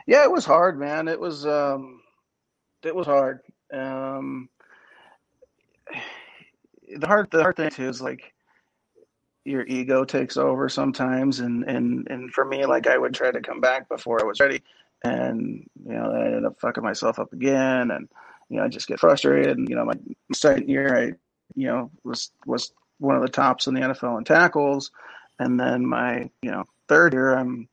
[0.05, 1.07] Yeah, it was hard, man.
[1.07, 2.01] It was, um,
[2.83, 3.39] it was hard.
[3.73, 4.49] Um,
[6.97, 8.33] the hard the hard thing too is like
[9.43, 13.41] your ego takes over sometimes and and and for me like I would try to
[13.41, 14.61] come back before I was ready
[15.03, 18.09] and you know I ended up fucking myself up again and
[18.49, 19.93] you know I just get frustrated and you know my
[20.33, 21.03] second year I
[21.55, 24.91] you know was was one of the tops in the NFL in tackles
[25.39, 27.69] and then my you know third year I'm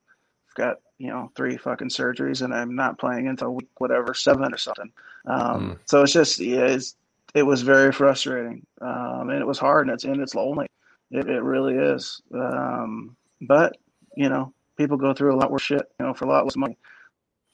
[0.55, 4.59] got you know three fucking surgeries and I'm not playing until week whatever seven or
[4.59, 4.93] something
[5.27, 5.79] um, mm.
[5.87, 6.97] so it's just yeah it's
[7.35, 10.67] it was very frustrating, um, and it was hard, and it's and it's lonely.
[11.11, 12.21] It, it really is.
[12.35, 13.77] Um, but
[14.17, 16.57] you know, people go through a lot worse shit, you know, for a lot less
[16.57, 16.77] money.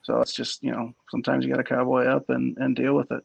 [0.03, 3.11] So it's just you know, sometimes you got to cowboy up and and deal with
[3.13, 3.25] it.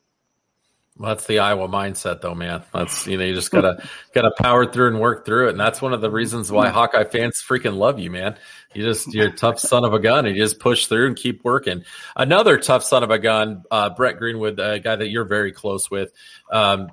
[0.97, 2.62] Well, that's the Iowa mindset, though, man.
[2.71, 5.82] That's you know you just gotta gotta power through and work through it, and that's
[5.82, 8.38] one of the reasons why Hawkeye fans freaking love you, man.
[8.75, 11.15] You just you're a tough son of a gun, and you just push through and
[11.15, 11.84] keep working.
[12.15, 15.89] Another tough son of a gun, uh, Brett Greenwood, a guy that you're very close
[15.89, 16.12] with.
[16.51, 16.89] Um,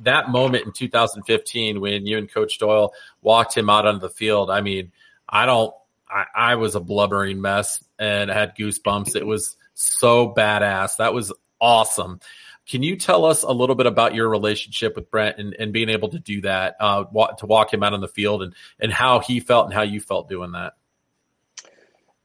[0.00, 4.50] that moment in 2015 when you and Coach Doyle walked him out on the field,
[4.50, 4.90] I mean,
[5.28, 5.72] I don't.
[6.10, 9.14] I, I was a blubbering mess and had goosebumps.
[9.14, 10.96] It was so badass.
[10.96, 12.18] That was awesome.
[12.66, 15.90] Can you tell us a little bit about your relationship with Brent and, and being
[15.90, 17.04] able to do that, uh,
[17.38, 20.00] to walk him out on the field and, and how he felt and how you
[20.00, 20.74] felt doing that?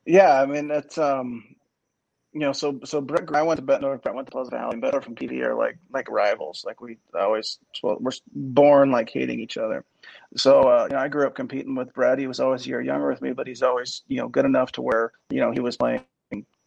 [0.05, 1.43] Yeah, I mean, it's, um,
[2.31, 4.83] you know, so so Brett, I went to Bettendorf, Brett went to Pleasant Valley, and
[4.83, 6.63] and PV are like like rivals.
[6.63, 9.83] Like we always, well, we're born like hating each other.
[10.37, 12.19] So uh, you know, I grew up competing with Brett.
[12.19, 14.71] He was always a year younger with me, but he's always you know good enough
[14.73, 16.03] to where you know he was playing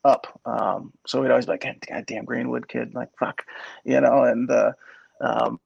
[0.04, 0.40] up.
[0.44, 3.44] Um, so we'd always be like, God damn Greenwood kid, like fuck,
[3.84, 4.24] you know.
[4.24, 4.72] And uh,
[5.20, 5.60] um,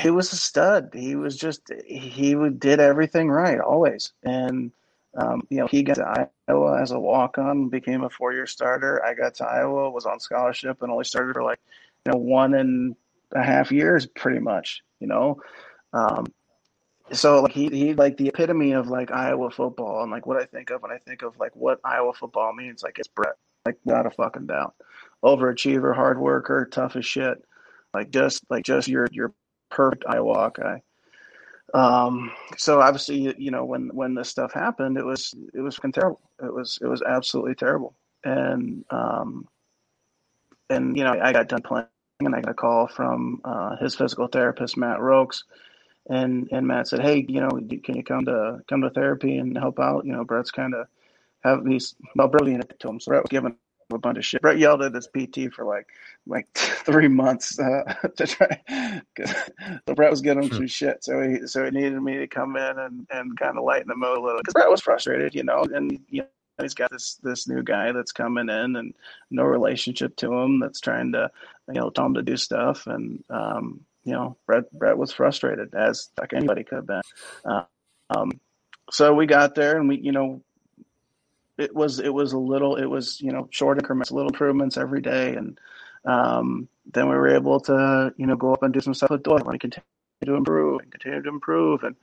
[0.00, 0.90] he was a stud.
[0.94, 4.72] He was just he did everything right always, and
[5.16, 8.46] um, you know, he got to Iowa as a walk on, became a four year
[8.46, 9.04] starter.
[9.04, 11.60] I got to Iowa, was on scholarship, and only started for like,
[12.06, 12.94] you know, one and
[13.32, 15.40] a half years pretty much, you know.
[15.92, 16.26] Um,
[17.12, 20.44] so like he he like the epitome of like Iowa football and like what I
[20.44, 23.34] think of when I think of like what Iowa football means, like it's Brett.
[23.66, 24.74] Like not a fucking doubt.
[25.22, 27.44] Overachiever, hard worker, tough as shit.
[27.92, 29.32] Like just like just your your
[29.70, 30.82] perfect Iowa guy.
[31.72, 36.20] Um, so obviously, you know, when when this stuff happened, it was it was terrible.
[36.42, 37.94] It was it was absolutely terrible.
[38.24, 39.46] And um,
[40.68, 41.86] and you know, I got done playing,
[42.20, 45.44] and I got a call from uh, his physical therapist, Matt Rokes,
[46.08, 49.56] and and Matt said, "Hey, you know, can you come to come to therapy and
[49.56, 50.04] help out?
[50.04, 50.86] You know, Brett's kind of
[51.42, 53.56] have these well, it to him, so Brett was giving
[53.92, 54.42] a bunch of shit.
[54.42, 55.86] Brett yelled at his PT for like
[56.26, 58.60] like three months uh, to try.
[59.88, 62.56] so Brett was getting him some shit, so he so he needed me to come
[62.56, 65.44] in and, and kind of lighten the mood a little because Brett was frustrated, you
[65.44, 66.28] know, and you know
[66.62, 68.94] he's got this this new guy that's coming in and
[69.30, 71.30] no relationship to him that's trying to
[71.68, 75.74] you know tell him to do stuff and um, you know Brett Brett was frustrated
[75.74, 77.02] as like anybody could have been.
[77.44, 77.64] Uh,
[78.10, 78.32] um,
[78.90, 80.42] so we got there and we you know
[81.60, 85.00] it was it was a little it was you know short increments, little improvements every
[85.00, 85.58] day, and
[86.04, 89.22] um, then we were able to you know go up and do some stuff with
[89.22, 89.84] Doyle and continue
[90.24, 91.84] to improve and continue to improve.
[91.84, 91.96] And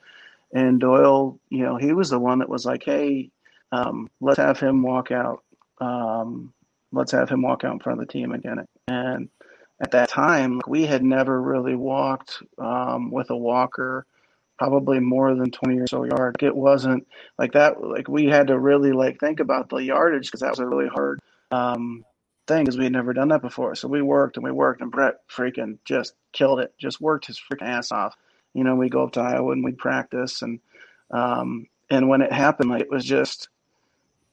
[0.53, 3.29] and Doyle you know he was the one that was like hey
[3.71, 5.43] um, let's have him walk out
[5.79, 6.53] um,
[6.91, 9.29] let's have him walk out in front of the team again and
[9.81, 14.05] at that time we had never really walked um, with a walker
[14.57, 16.37] probably more than 20 or so yards.
[16.41, 17.81] It wasn't like that.
[17.81, 20.87] Like we had to really like think about the yardage because that was a really
[20.87, 21.19] hard
[21.51, 22.03] um,
[22.47, 23.75] thing because we had never done that before.
[23.75, 26.73] So we worked and we worked and Brett freaking just killed it.
[26.79, 28.15] Just worked his freaking ass off.
[28.53, 30.59] You know, we go up to Iowa and we practice and
[31.11, 33.49] um, and when it happened, like it was just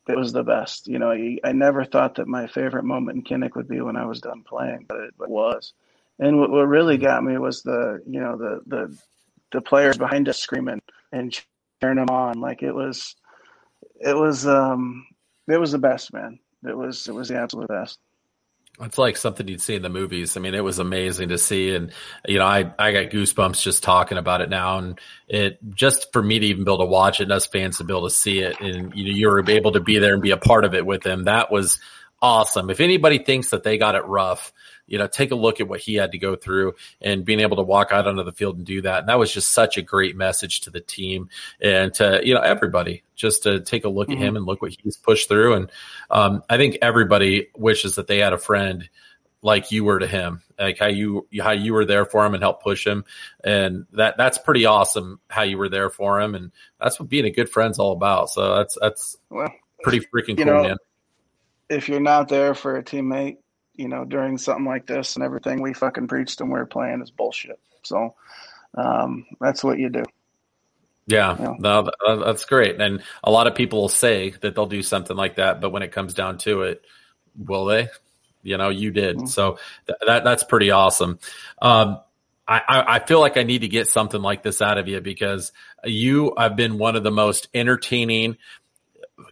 [0.09, 0.87] it was the best.
[0.87, 4.07] You know, I never thought that my favorite moment in Kinnick would be when I
[4.07, 5.73] was done playing, but it, it was.
[6.19, 8.99] And what, what really got me was the, you know, the the
[9.55, 11.33] the players behind us screaming and
[11.81, 12.41] cheering them on.
[12.41, 13.15] Like it was,
[14.01, 15.07] it was, um,
[15.49, 16.39] it was the best, man.
[16.69, 17.99] It was, it was the absolute best.
[18.81, 20.37] It's like something you'd see in the movies.
[20.37, 21.77] I mean, it was amazing to see.
[21.77, 21.93] And,
[22.27, 24.79] you know, I, I got goosebumps just talking about it now.
[24.79, 27.79] And it just for me to even be able to watch it and us fans
[27.79, 30.15] to be able to see it and, you know, you were able to be there
[30.15, 31.25] and be a part of it with them.
[31.25, 31.79] That was
[32.25, 32.71] awesome.
[32.71, 34.51] If anybody thinks that they got it rough,
[34.87, 37.59] you know, take a look at what he had to go through and being able
[37.59, 39.01] to walk out onto the field and do that.
[39.01, 41.29] And that was just such a great message to the team
[41.61, 44.23] and to, you know, everybody just to take a look mm-hmm.
[44.23, 45.53] at him and look what he's pushed through.
[45.53, 45.73] And
[46.11, 48.89] um, I think everybody wishes that they had a friend
[49.43, 52.43] like you were to him, like how you how you were there for him and
[52.43, 53.05] helped push him,
[53.45, 57.27] and that that's pretty awesome how you were there for him, and that's what being
[57.27, 58.31] a good friend's all about.
[58.31, 60.77] So that's that's well, pretty freaking cool, know, man.
[61.69, 63.39] If you're not there for a teammate,
[63.75, 67.03] you know, during something like this and everything we fucking preached and we are playing
[67.03, 67.59] is bullshit.
[67.83, 68.15] So
[68.77, 70.05] um, that's what you do.
[71.07, 71.91] Yeah, know?
[72.07, 72.81] no, that's great.
[72.81, 75.83] And a lot of people will say that they'll do something like that, but when
[75.83, 76.83] it comes down to it,
[77.37, 77.89] will they?
[78.43, 79.17] You know, you did.
[79.17, 79.27] Mm-hmm.
[79.27, 81.19] So th- that that's pretty awesome.
[81.61, 82.01] Um,
[82.47, 85.51] I, I feel like I need to get something like this out of you because
[85.83, 88.37] you have been one of the most entertaining,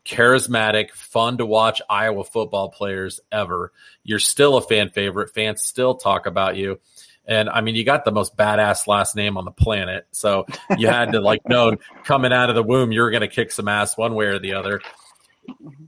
[0.04, 3.72] charismatic, fun to watch Iowa football players ever.
[4.02, 5.34] You're still a fan favorite.
[5.34, 6.80] Fans still talk about you.
[7.24, 10.06] And I mean, you got the most badass last name on the planet.
[10.10, 13.52] So you had to like know coming out of the womb, you're going to kick
[13.52, 14.80] some ass one way or the other.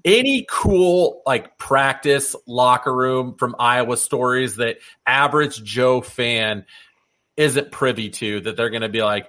[0.04, 6.66] Any cool like practice locker room from Iowa stories that average Joe fan
[7.36, 9.28] isn't privy to that they're going to be like,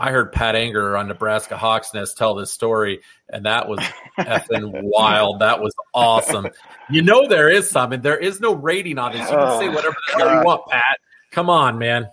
[0.00, 3.80] I heard Pat Angerer on Nebraska Hawks Nest tell this story, and that was
[4.18, 5.40] effing wild.
[5.40, 6.48] That was awesome.
[6.88, 9.20] You know there is some, and there is no rating on this.
[9.20, 10.96] You can say oh, whatever the hell you want, Pat.
[11.32, 12.08] Come on, man.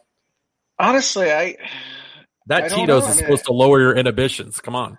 [0.77, 1.55] Honestly, I
[2.47, 4.59] that I Tito's is I mean, supposed to lower your inhibitions.
[4.59, 4.97] Come on.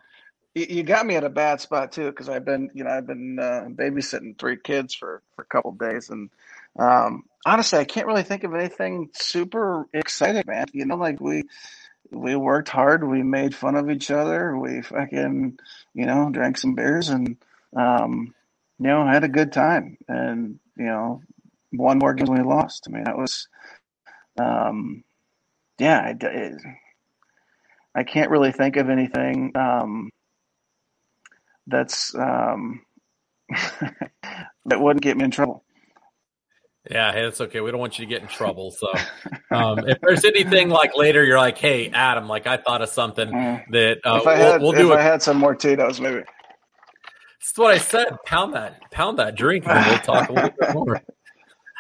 [0.55, 3.39] You got me at a bad spot too, because I've been, you know, I've been
[3.39, 6.31] uh, babysitting three kids for for a couple days, and
[6.79, 10.69] um, honestly, I can't really think of anything super exciting, man.
[10.73, 11.45] You know, like we
[12.11, 15.59] we worked hard, we made fun of each other, we fucking
[15.95, 17.37] you know drank some beers and
[17.77, 18.35] um,
[18.79, 21.23] you know had a good time, and you know
[21.73, 22.87] one more game we lost.
[22.89, 23.49] I mean, that was
[24.39, 25.05] um,
[25.79, 26.01] yeah.
[26.01, 26.63] I, it,
[27.95, 30.11] I can't really think of anything um,
[31.67, 32.83] that's um,
[33.51, 35.65] that wouldn't get me in trouble.
[36.91, 37.61] Yeah, hey, that's okay.
[37.61, 38.71] We don't want you to get in trouble.
[38.71, 38.93] So,
[39.51, 43.29] um, if there's anything like later, you're like, "Hey, Adam, like I thought of something
[43.29, 43.65] Mm.
[43.73, 46.01] that uh, if I had, we'll, we'll do if it." I had some more Tito's,
[46.01, 46.23] maybe.
[47.41, 48.17] That's what I said.
[48.25, 51.03] Pound that, pound that drink, and we'll talk a little bit more.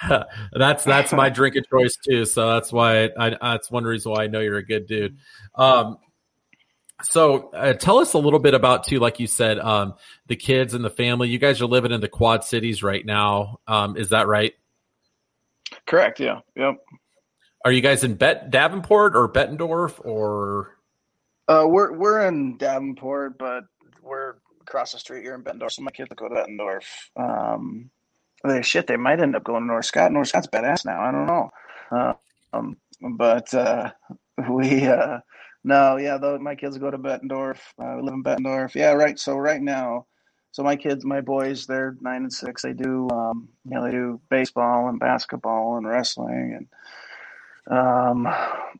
[0.52, 2.24] that's that's my drink of choice too.
[2.24, 5.16] So that's why I, that's one reason why I know you're a good dude.
[5.54, 5.98] Um,
[7.02, 9.94] so uh, tell us a little bit about too, like you said, um,
[10.26, 11.28] the kids and the family.
[11.28, 13.60] You guys are living in the Quad Cities right now.
[13.66, 14.54] Um, is that right?
[15.88, 16.20] Correct.
[16.20, 16.40] Yeah.
[16.54, 16.76] Yep.
[17.64, 20.76] Are you guys in Bet Davenport or Bettendorf or?
[21.48, 23.64] Uh, we're we're in Davenport, but
[24.02, 25.72] we're across the street here in Bettendorf.
[25.72, 26.84] So my kids will go to Bettendorf.
[27.16, 27.90] Um,
[28.44, 30.12] they shit, they might end up going to North Scott.
[30.12, 31.00] North Scott's badass now.
[31.00, 31.50] I don't know.
[31.90, 32.12] Uh,
[32.52, 32.76] um,
[33.16, 33.90] but uh,
[34.50, 35.18] we uh,
[35.64, 37.58] no, yeah, though my kids go to Bettendorf.
[37.82, 38.74] Uh, we live in Bettendorf.
[38.74, 39.18] Yeah, right.
[39.18, 40.06] So right now,
[40.50, 42.62] so my kids, my boys, they're nine and six.
[42.62, 46.66] They do, um, you know, they do baseball and basketball and wrestling and
[47.70, 48.26] um,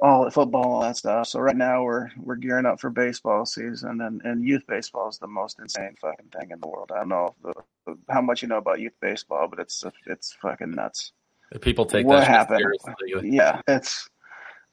[0.01, 1.29] all the football, all that stuff.
[1.29, 5.19] So right now we're we're gearing up for baseball season, and, and youth baseball is
[5.19, 6.91] the most insane fucking thing in the world.
[6.93, 10.71] I don't know the, how much you know about youth baseball, but it's it's fucking
[10.71, 11.13] nuts.
[11.61, 12.61] People take what that happened.
[12.61, 13.31] seriously.
[13.31, 14.09] Yeah, it's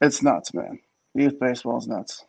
[0.00, 0.78] it's nuts, man.
[1.14, 2.24] Youth baseball is nuts.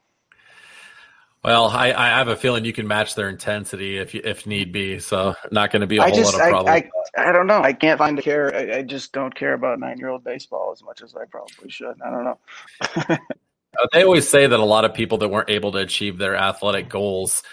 [1.47, 4.73] Well, I, I have a feeling you can match their intensity if you, if need
[4.73, 4.99] be.
[4.99, 6.73] So not going to be a I whole just lot of I, problem.
[7.15, 7.61] I I don't know.
[7.61, 8.53] I can't find a care.
[8.53, 11.69] I, I just don't care about nine year old baseball as much as I probably
[11.69, 11.95] should.
[12.05, 13.17] I don't know.
[13.79, 16.35] Uh, they always say that a lot of people that weren't able to achieve their
[16.35, 17.43] athletic goals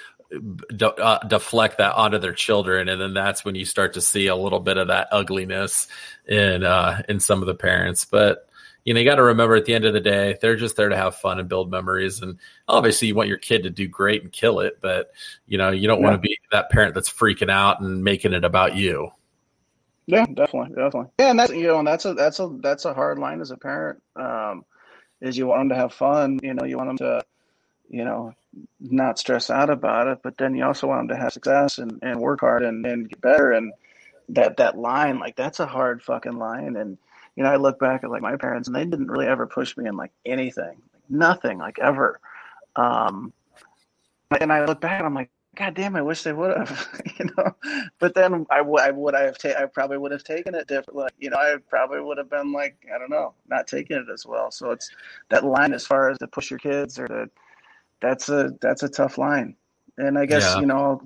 [0.74, 4.28] de- uh, deflect that onto their children, and then that's when you start to see
[4.28, 5.86] a little bit of that ugliness
[6.26, 8.06] in uh, in some of the parents.
[8.06, 8.48] But
[8.84, 10.90] you know, you got to remember at the end of the day, they're just there
[10.90, 12.20] to have fun and build memories.
[12.20, 15.12] And obviously, you want your kid to do great and kill it, but
[15.46, 16.04] you know, you don't Yeah.
[16.04, 19.10] want to be that parent that's freaking out and making it about you.
[20.06, 21.10] Yeah, definitely, definitely.
[21.18, 23.50] Yeah, and that's you know, and that's a that's a that's a hard line as
[23.50, 24.02] a parent.
[24.16, 24.64] Um,
[25.22, 26.38] is you want them to have fun.
[26.42, 27.24] You know, you want them to,
[27.88, 28.34] you know,
[28.80, 31.98] not stress out about it, but then you also want them to have success and,
[32.02, 33.52] and work hard and, and get better.
[33.52, 33.72] And
[34.28, 36.76] that that line, like that's a hard fucking line.
[36.76, 36.98] And
[37.36, 39.76] you know, I look back at like my parents, and they didn't really ever push
[39.76, 42.20] me in like anything, nothing, like ever.
[42.76, 43.32] Um,
[44.40, 47.26] and I look back, and I'm like, God damn, I wish they would have, you
[47.36, 47.54] know.
[48.00, 50.66] But then I would, I would I have, ta- I probably would have taken it
[50.66, 50.96] different.
[50.96, 54.06] Like, you know, I probably would have been like, I don't know, not taking it
[54.12, 54.50] as well.
[54.50, 54.90] So it's
[55.28, 57.30] that line as far as to push your kids or to,
[58.00, 59.56] that's a that's a tough line.
[59.96, 60.60] And I guess Yeah.
[60.60, 61.00] you know,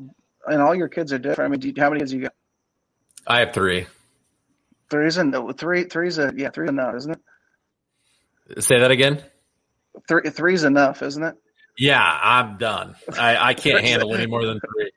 [0.46, 1.48] and all your kids are different.
[1.48, 2.32] I mean, do you, how many kids you got?
[3.26, 3.86] I have three.
[4.90, 8.64] Three's and three, three's a yeah, three's enough, isn't it?
[8.64, 9.22] Say that again.
[10.08, 11.36] Three, three's enough, isn't it?
[11.78, 12.96] Yeah, I'm done.
[13.16, 14.90] I, I can't handle any more than three.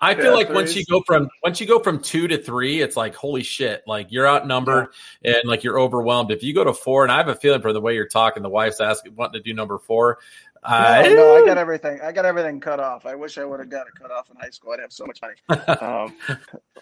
[0.00, 2.80] I feel Yeah, like once you go from once you go from two to three,
[2.80, 4.88] it's like holy shit, like you're outnumbered
[5.24, 6.30] and like you're overwhelmed.
[6.30, 8.44] If you go to four, and I have a feeling for the way you're talking,
[8.44, 10.18] the wife's asking wanting to do number four.
[10.64, 12.00] I, no, no, I got everything.
[12.02, 13.06] I got everything cut off.
[13.06, 14.72] I wish I would have got it cut off in high school.
[14.72, 15.34] I'd have so much money.
[15.80, 16.14] Um,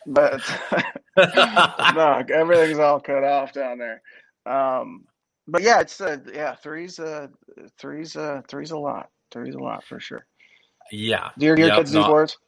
[0.07, 0.43] but
[1.89, 4.03] no, everything's all cut off down there.
[4.47, 5.05] Um,
[5.49, 7.29] but yeah, it's uh, yeah, three's uh,
[7.79, 9.11] three's uh, three's a lot.
[9.33, 10.27] Three's a lot for sure.
[10.93, 12.39] yeah, Do your, your Yep, kids do sports?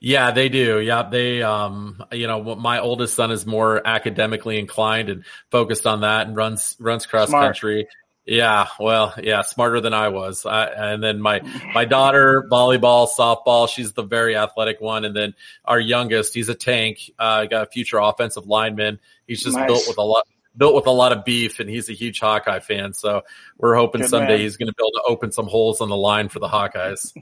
[0.00, 0.80] Yeah, they do.
[0.80, 6.02] Yeah, they um you know, my oldest son is more academically inclined and focused on
[6.02, 7.34] that and runs runs cross Smart.
[7.34, 7.88] country.
[8.24, 10.46] Yeah, well, yeah, smarter than I was.
[10.46, 11.40] I, and then my
[11.74, 16.54] my daughter volleyball, softball, she's the very athletic one and then our youngest, he's a
[16.54, 19.00] tank, uh got a future offensive lineman.
[19.26, 19.66] He's just Nice.
[19.66, 22.60] built with a lot built with a lot of beef and he's a huge Hawkeye
[22.60, 22.92] fan.
[22.92, 23.22] So
[23.58, 24.40] we're hoping Good someday man.
[24.40, 27.12] he's going to be able to open some holes on the line for the Hawkeyes.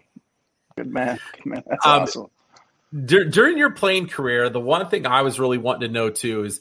[0.76, 1.18] Good man.
[1.36, 1.62] Good man.
[1.66, 2.26] That's Um, awesome.
[3.06, 6.42] Dur- during your playing career, the one thing I was really wanting to know too
[6.44, 6.60] is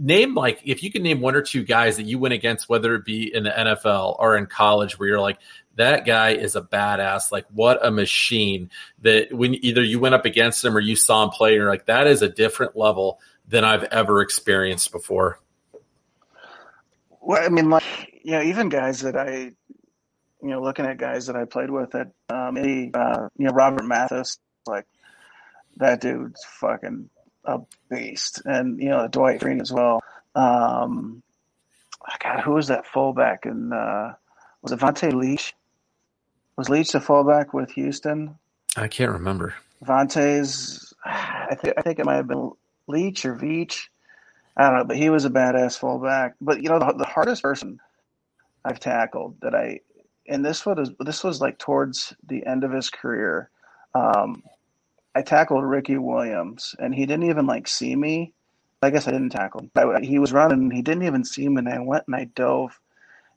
[0.00, 2.94] name like if you can name one or two guys that you went against, whether
[2.94, 5.38] it be in the NFL or in college, where you're like,
[5.76, 7.32] that guy is a badass.
[7.32, 8.70] Like, what a machine
[9.00, 11.86] that when either you went up against him or you saw him play, you're like,
[11.86, 15.38] that is a different level than I've ever experienced before.
[17.20, 17.84] Well, I mean, like,
[18.22, 19.52] you know, even guys that I,
[20.42, 23.52] you know, looking at guys that I played with at, um, maybe, uh, you know,
[23.52, 24.86] Robert Mathis, like,
[25.76, 27.08] that dude's fucking
[27.44, 28.42] a beast.
[28.44, 30.02] And, you know, Dwight Freeney as well.
[30.34, 31.22] Um,
[32.22, 33.46] God, who was that fullback?
[33.46, 34.12] And uh,
[34.62, 35.54] was it Vonta Leach?
[36.56, 38.36] Was Leach the fullback with Houston?
[38.76, 39.54] I can't remember.
[39.84, 42.52] Vonta's, I think I think it might have been
[42.86, 43.88] Leach or Veach.
[44.56, 46.34] I don't know, but he was a badass fullback.
[46.40, 47.80] But you know, the, the hardest person
[48.64, 49.80] I've tackled that I,
[50.28, 53.50] and this was this was like towards the end of his career.
[53.94, 54.42] Um,
[55.14, 58.32] I tackled Ricky Williams, and he didn't even like see me.
[58.82, 59.70] I guess I didn't tackle him.
[59.76, 62.78] I, he was running, he didn't even see me, and I went and I dove,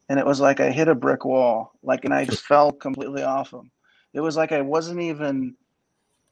[0.10, 3.24] and it was like I hit a brick wall, like, and I just fell completely
[3.24, 3.72] off him.
[4.14, 5.56] It was like I wasn't even,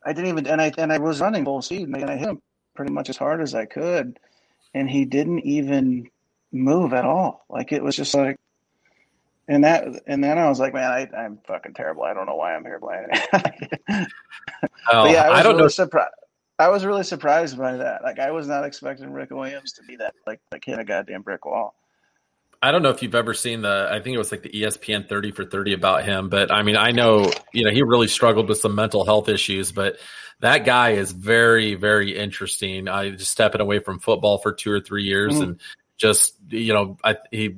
[0.05, 2.41] I didn't even, and I and I was running full speed, and I hit him
[2.75, 4.19] pretty much as hard as I could,
[4.73, 6.09] and he didn't even
[6.51, 7.45] move at all.
[7.49, 8.37] Like it was just like,
[9.47, 12.03] and that, and then I was like, man, I, I'm fucking terrible.
[12.03, 13.07] I don't know why I'm here playing.
[14.91, 15.67] oh, yeah, I, was I don't really know.
[15.69, 16.13] Surprised.
[16.59, 18.03] I was really surprised by that.
[18.03, 21.23] Like I was not expecting Rick Williams to be that like like hit a goddamn
[21.23, 21.75] brick wall.
[22.61, 23.89] I don't know if you've ever seen the.
[23.91, 26.77] I think it was like the ESPN thirty for thirty about him, but I mean,
[26.77, 29.97] I know you know he really struggled with some mental health issues, but
[30.39, 32.87] that guy is very, very interesting.
[32.87, 35.43] I just stepping away from football for two or three years, Mhm.
[35.43, 35.61] and
[35.97, 37.57] just you know, I he.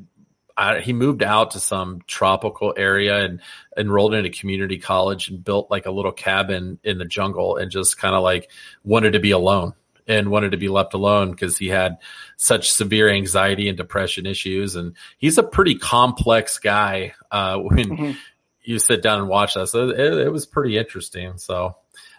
[0.57, 3.41] I, he moved out to some tropical area and
[3.77, 7.69] enrolled in a community college and built like a little cabin in the jungle and
[7.69, 8.49] just kind of like
[8.83, 9.73] wanted to be alone
[10.07, 11.97] and wanted to be left alone because he had
[12.37, 14.75] such severe anxiety and depression issues.
[14.75, 18.17] And he's a pretty complex guy uh, when Mhm.
[18.63, 19.67] you sit down and watch that.
[19.67, 21.37] So it, it was pretty interesting.
[21.37, 21.75] So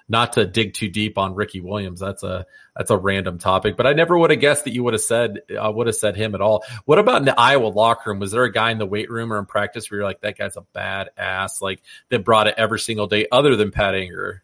[0.08, 2.46] not to dig too deep on Ricky Williams, that's a
[2.76, 3.76] that's a random topic.
[3.76, 6.16] But I never would have guessed that you would have said uh, would have said
[6.16, 6.64] him at all.
[6.84, 8.20] What about in the Iowa locker room?
[8.20, 10.38] Was there a guy in the weight room or in practice where you're like, that
[10.38, 14.40] guy's a bad ass, like that brought it every single day, other than Pat Angerer?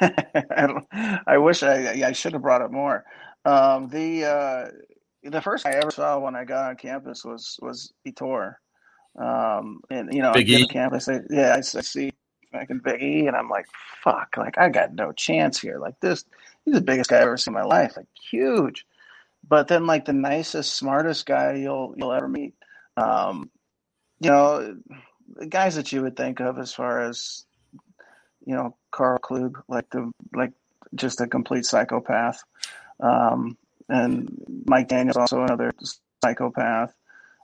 [0.00, 3.04] I, I wish I I should have brought it more.
[3.44, 4.68] Um, the uh,
[5.22, 8.54] the first I ever saw when I got on campus was was Ettore.
[9.18, 10.62] Um, and you know, Big E?
[10.62, 12.12] on campus, I, yeah, I, I see
[12.58, 13.66] fucking Big E, and I'm like,
[14.02, 15.78] fuck, like I got no chance here.
[15.78, 16.24] Like this,
[16.64, 18.86] he's the biggest guy I've ever seen in my life, like huge.
[19.48, 22.54] But then, like the nicest, smartest guy you'll you'll ever meet.
[22.96, 23.50] Um,
[24.20, 24.76] you know,
[25.34, 27.44] the guys that you would think of as far as
[28.44, 30.52] you know, Karl Klug, like the like
[30.94, 32.42] just a complete psychopath.
[33.00, 33.56] Um,
[33.88, 35.72] and Mike Daniels also another
[36.24, 36.94] psychopath.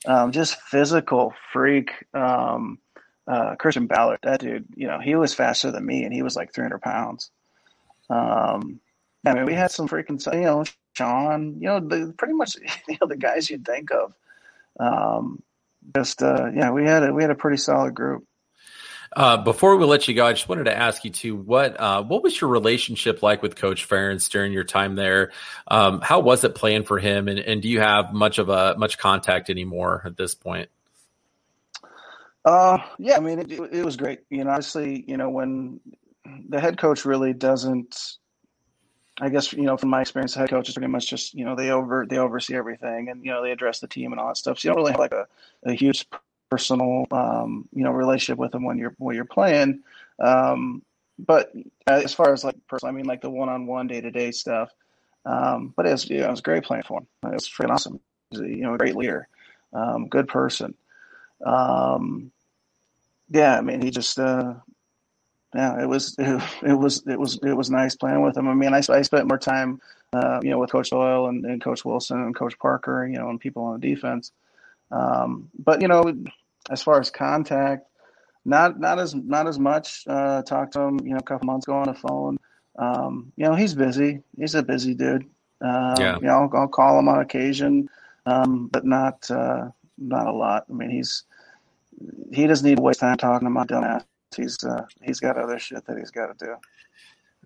[0.06, 1.92] Um, just physical freak.
[2.14, 2.78] Um,
[3.26, 6.36] uh, Christian Ballard, that dude, you know, he was faster than me, and he was
[6.36, 7.30] like 300 pounds.
[8.10, 8.80] Um,
[9.24, 10.64] I mean, we had some freaking, you know,
[10.94, 12.56] Sean, you know, the, pretty much,
[12.88, 14.14] you know, the guys you'd think of.
[14.80, 15.42] Um,
[15.94, 18.24] just, uh, yeah, we had a we had a pretty solid group.
[19.14, 22.02] Uh, before we let you go, I just wanted to ask you too what uh,
[22.02, 25.32] what was your relationship like with Coach Ferentz during your time there?
[25.68, 28.74] Um, how was it playing for him, and, and do you have much of a
[28.78, 30.70] much contact anymore at this point?
[32.44, 34.20] Uh, yeah, I mean, it, it was great.
[34.30, 35.80] You know, obviously, you know, when
[36.48, 38.16] the head coach really doesn't,
[39.20, 41.44] I guess, you know, from my experience, the head coach is pretty much just, you
[41.44, 44.28] know, they over they oversee everything, and you know, they address the team and all
[44.28, 44.58] that stuff.
[44.58, 45.26] So you don't really have like a,
[45.64, 46.06] a huge
[46.50, 49.80] personal, um, you know, relationship with them when you're when you're playing.
[50.18, 50.82] Um,
[51.18, 51.52] but
[51.86, 54.70] as far as like personal, I mean, like the one-on-one, day-to-day stuff.
[55.24, 57.06] Um, but it was, you know, it was great playing for him.
[57.24, 58.00] It was freaking awesome.
[58.30, 59.28] He's a, you know, a great leader,
[59.72, 60.74] um, good person.
[61.44, 62.32] Um,
[63.30, 64.54] yeah, I mean, he just, uh,
[65.54, 68.48] yeah, it was, it, it was, it was, it was nice playing with him.
[68.48, 69.80] I mean, I, I spent more time,
[70.12, 73.28] uh, you know, with Coach Doyle and, and Coach Wilson and Coach Parker, you know,
[73.30, 74.32] and people on the defense.
[74.90, 76.14] Um, but you know,
[76.70, 77.86] as far as contact,
[78.44, 80.04] not not as not as much.
[80.06, 82.38] Uh, talked to him, you know, a couple months ago on the phone.
[82.78, 84.22] Um, you know, he's busy.
[84.36, 85.24] He's a busy dude.
[85.60, 86.16] Um, Yeah.
[86.16, 87.88] You know, I'll, I'll call him on occasion,
[88.26, 89.68] um, but not uh,
[90.08, 90.64] not a lot.
[90.68, 91.24] I mean, he's
[92.32, 94.04] he doesn't need to waste time talking to my dumbass.
[94.36, 96.54] He's uh, he's got other shit that he's got to do.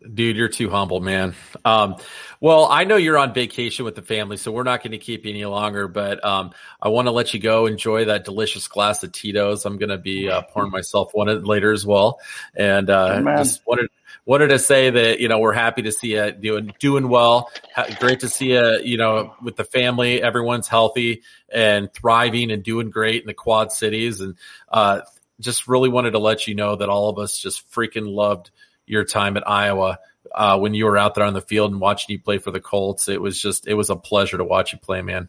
[0.03, 1.35] Dude, you're too humble, man.
[1.65, 1.97] Um,
[2.39, 5.25] well, I know you're on vacation with the family, so we're not going to keep
[5.25, 5.89] you any longer.
[5.89, 9.65] But um, I want to let you go enjoy that delicious glass of Tito's.
[9.65, 12.21] I'm going to be uh, pouring myself one later as well,
[12.55, 13.89] and uh, just wanted
[14.27, 17.51] wanted to say that you know we're happy to see you doing doing well.
[17.99, 20.23] Great to see you, you know, with the family.
[20.23, 24.35] Everyone's healthy and thriving and doing great in the Quad Cities, and
[24.69, 25.01] uh,
[25.41, 28.51] just really wanted to let you know that all of us just freaking loved
[28.87, 29.99] your time at Iowa
[30.35, 32.61] uh, when you were out there on the field and watching you play for the
[32.61, 33.09] Colts.
[33.09, 35.29] It was just it was a pleasure to watch you play, man.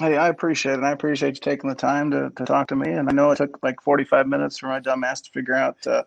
[0.00, 0.78] Hey, I appreciate it.
[0.78, 2.92] And I appreciate you taking the time to, to talk to me.
[2.92, 5.84] And I know it took like 45 minutes for my dumb ass to figure out
[5.88, 6.04] uh,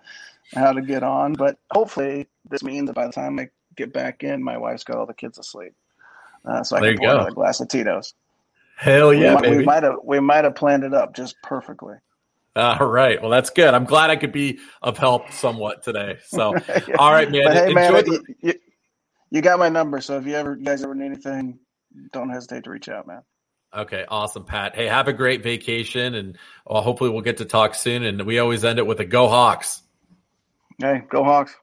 [0.53, 4.24] how to get on, but hopefully this means that by the time I get back
[4.24, 5.74] in, my wife's got all the kids asleep.
[6.45, 7.16] Uh, so I There can pour go.
[7.16, 8.14] another glass of Tito's.
[8.78, 9.57] Hell yeah, we, baby.
[9.57, 11.95] We might have we might have planned it up just perfectly.
[12.56, 13.22] All right.
[13.22, 13.74] Well, that's good.
[13.74, 16.18] I'm glad I could be of help somewhat today.
[16.26, 16.95] So, yeah.
[16.97, 17.43] all right, man.
[17.45, 18.54] But hey, man, the- you,
[19.30, 20.02] you, got my number.
[20.02, 21.60] So if you ever, you guys ever need anything,
[22.12, 23.22] don't hesitate to reach out, man.
[23.74, 24.76] Okay, awesome, Pat.
[24.76, 28.04] Hey, have a great vacation, and well, hopefully we'll get to talk soon.
[28.04, 29.82] And we always end it with a "Go Hawks."
[30.78, 31.56] Hey, go Hawks!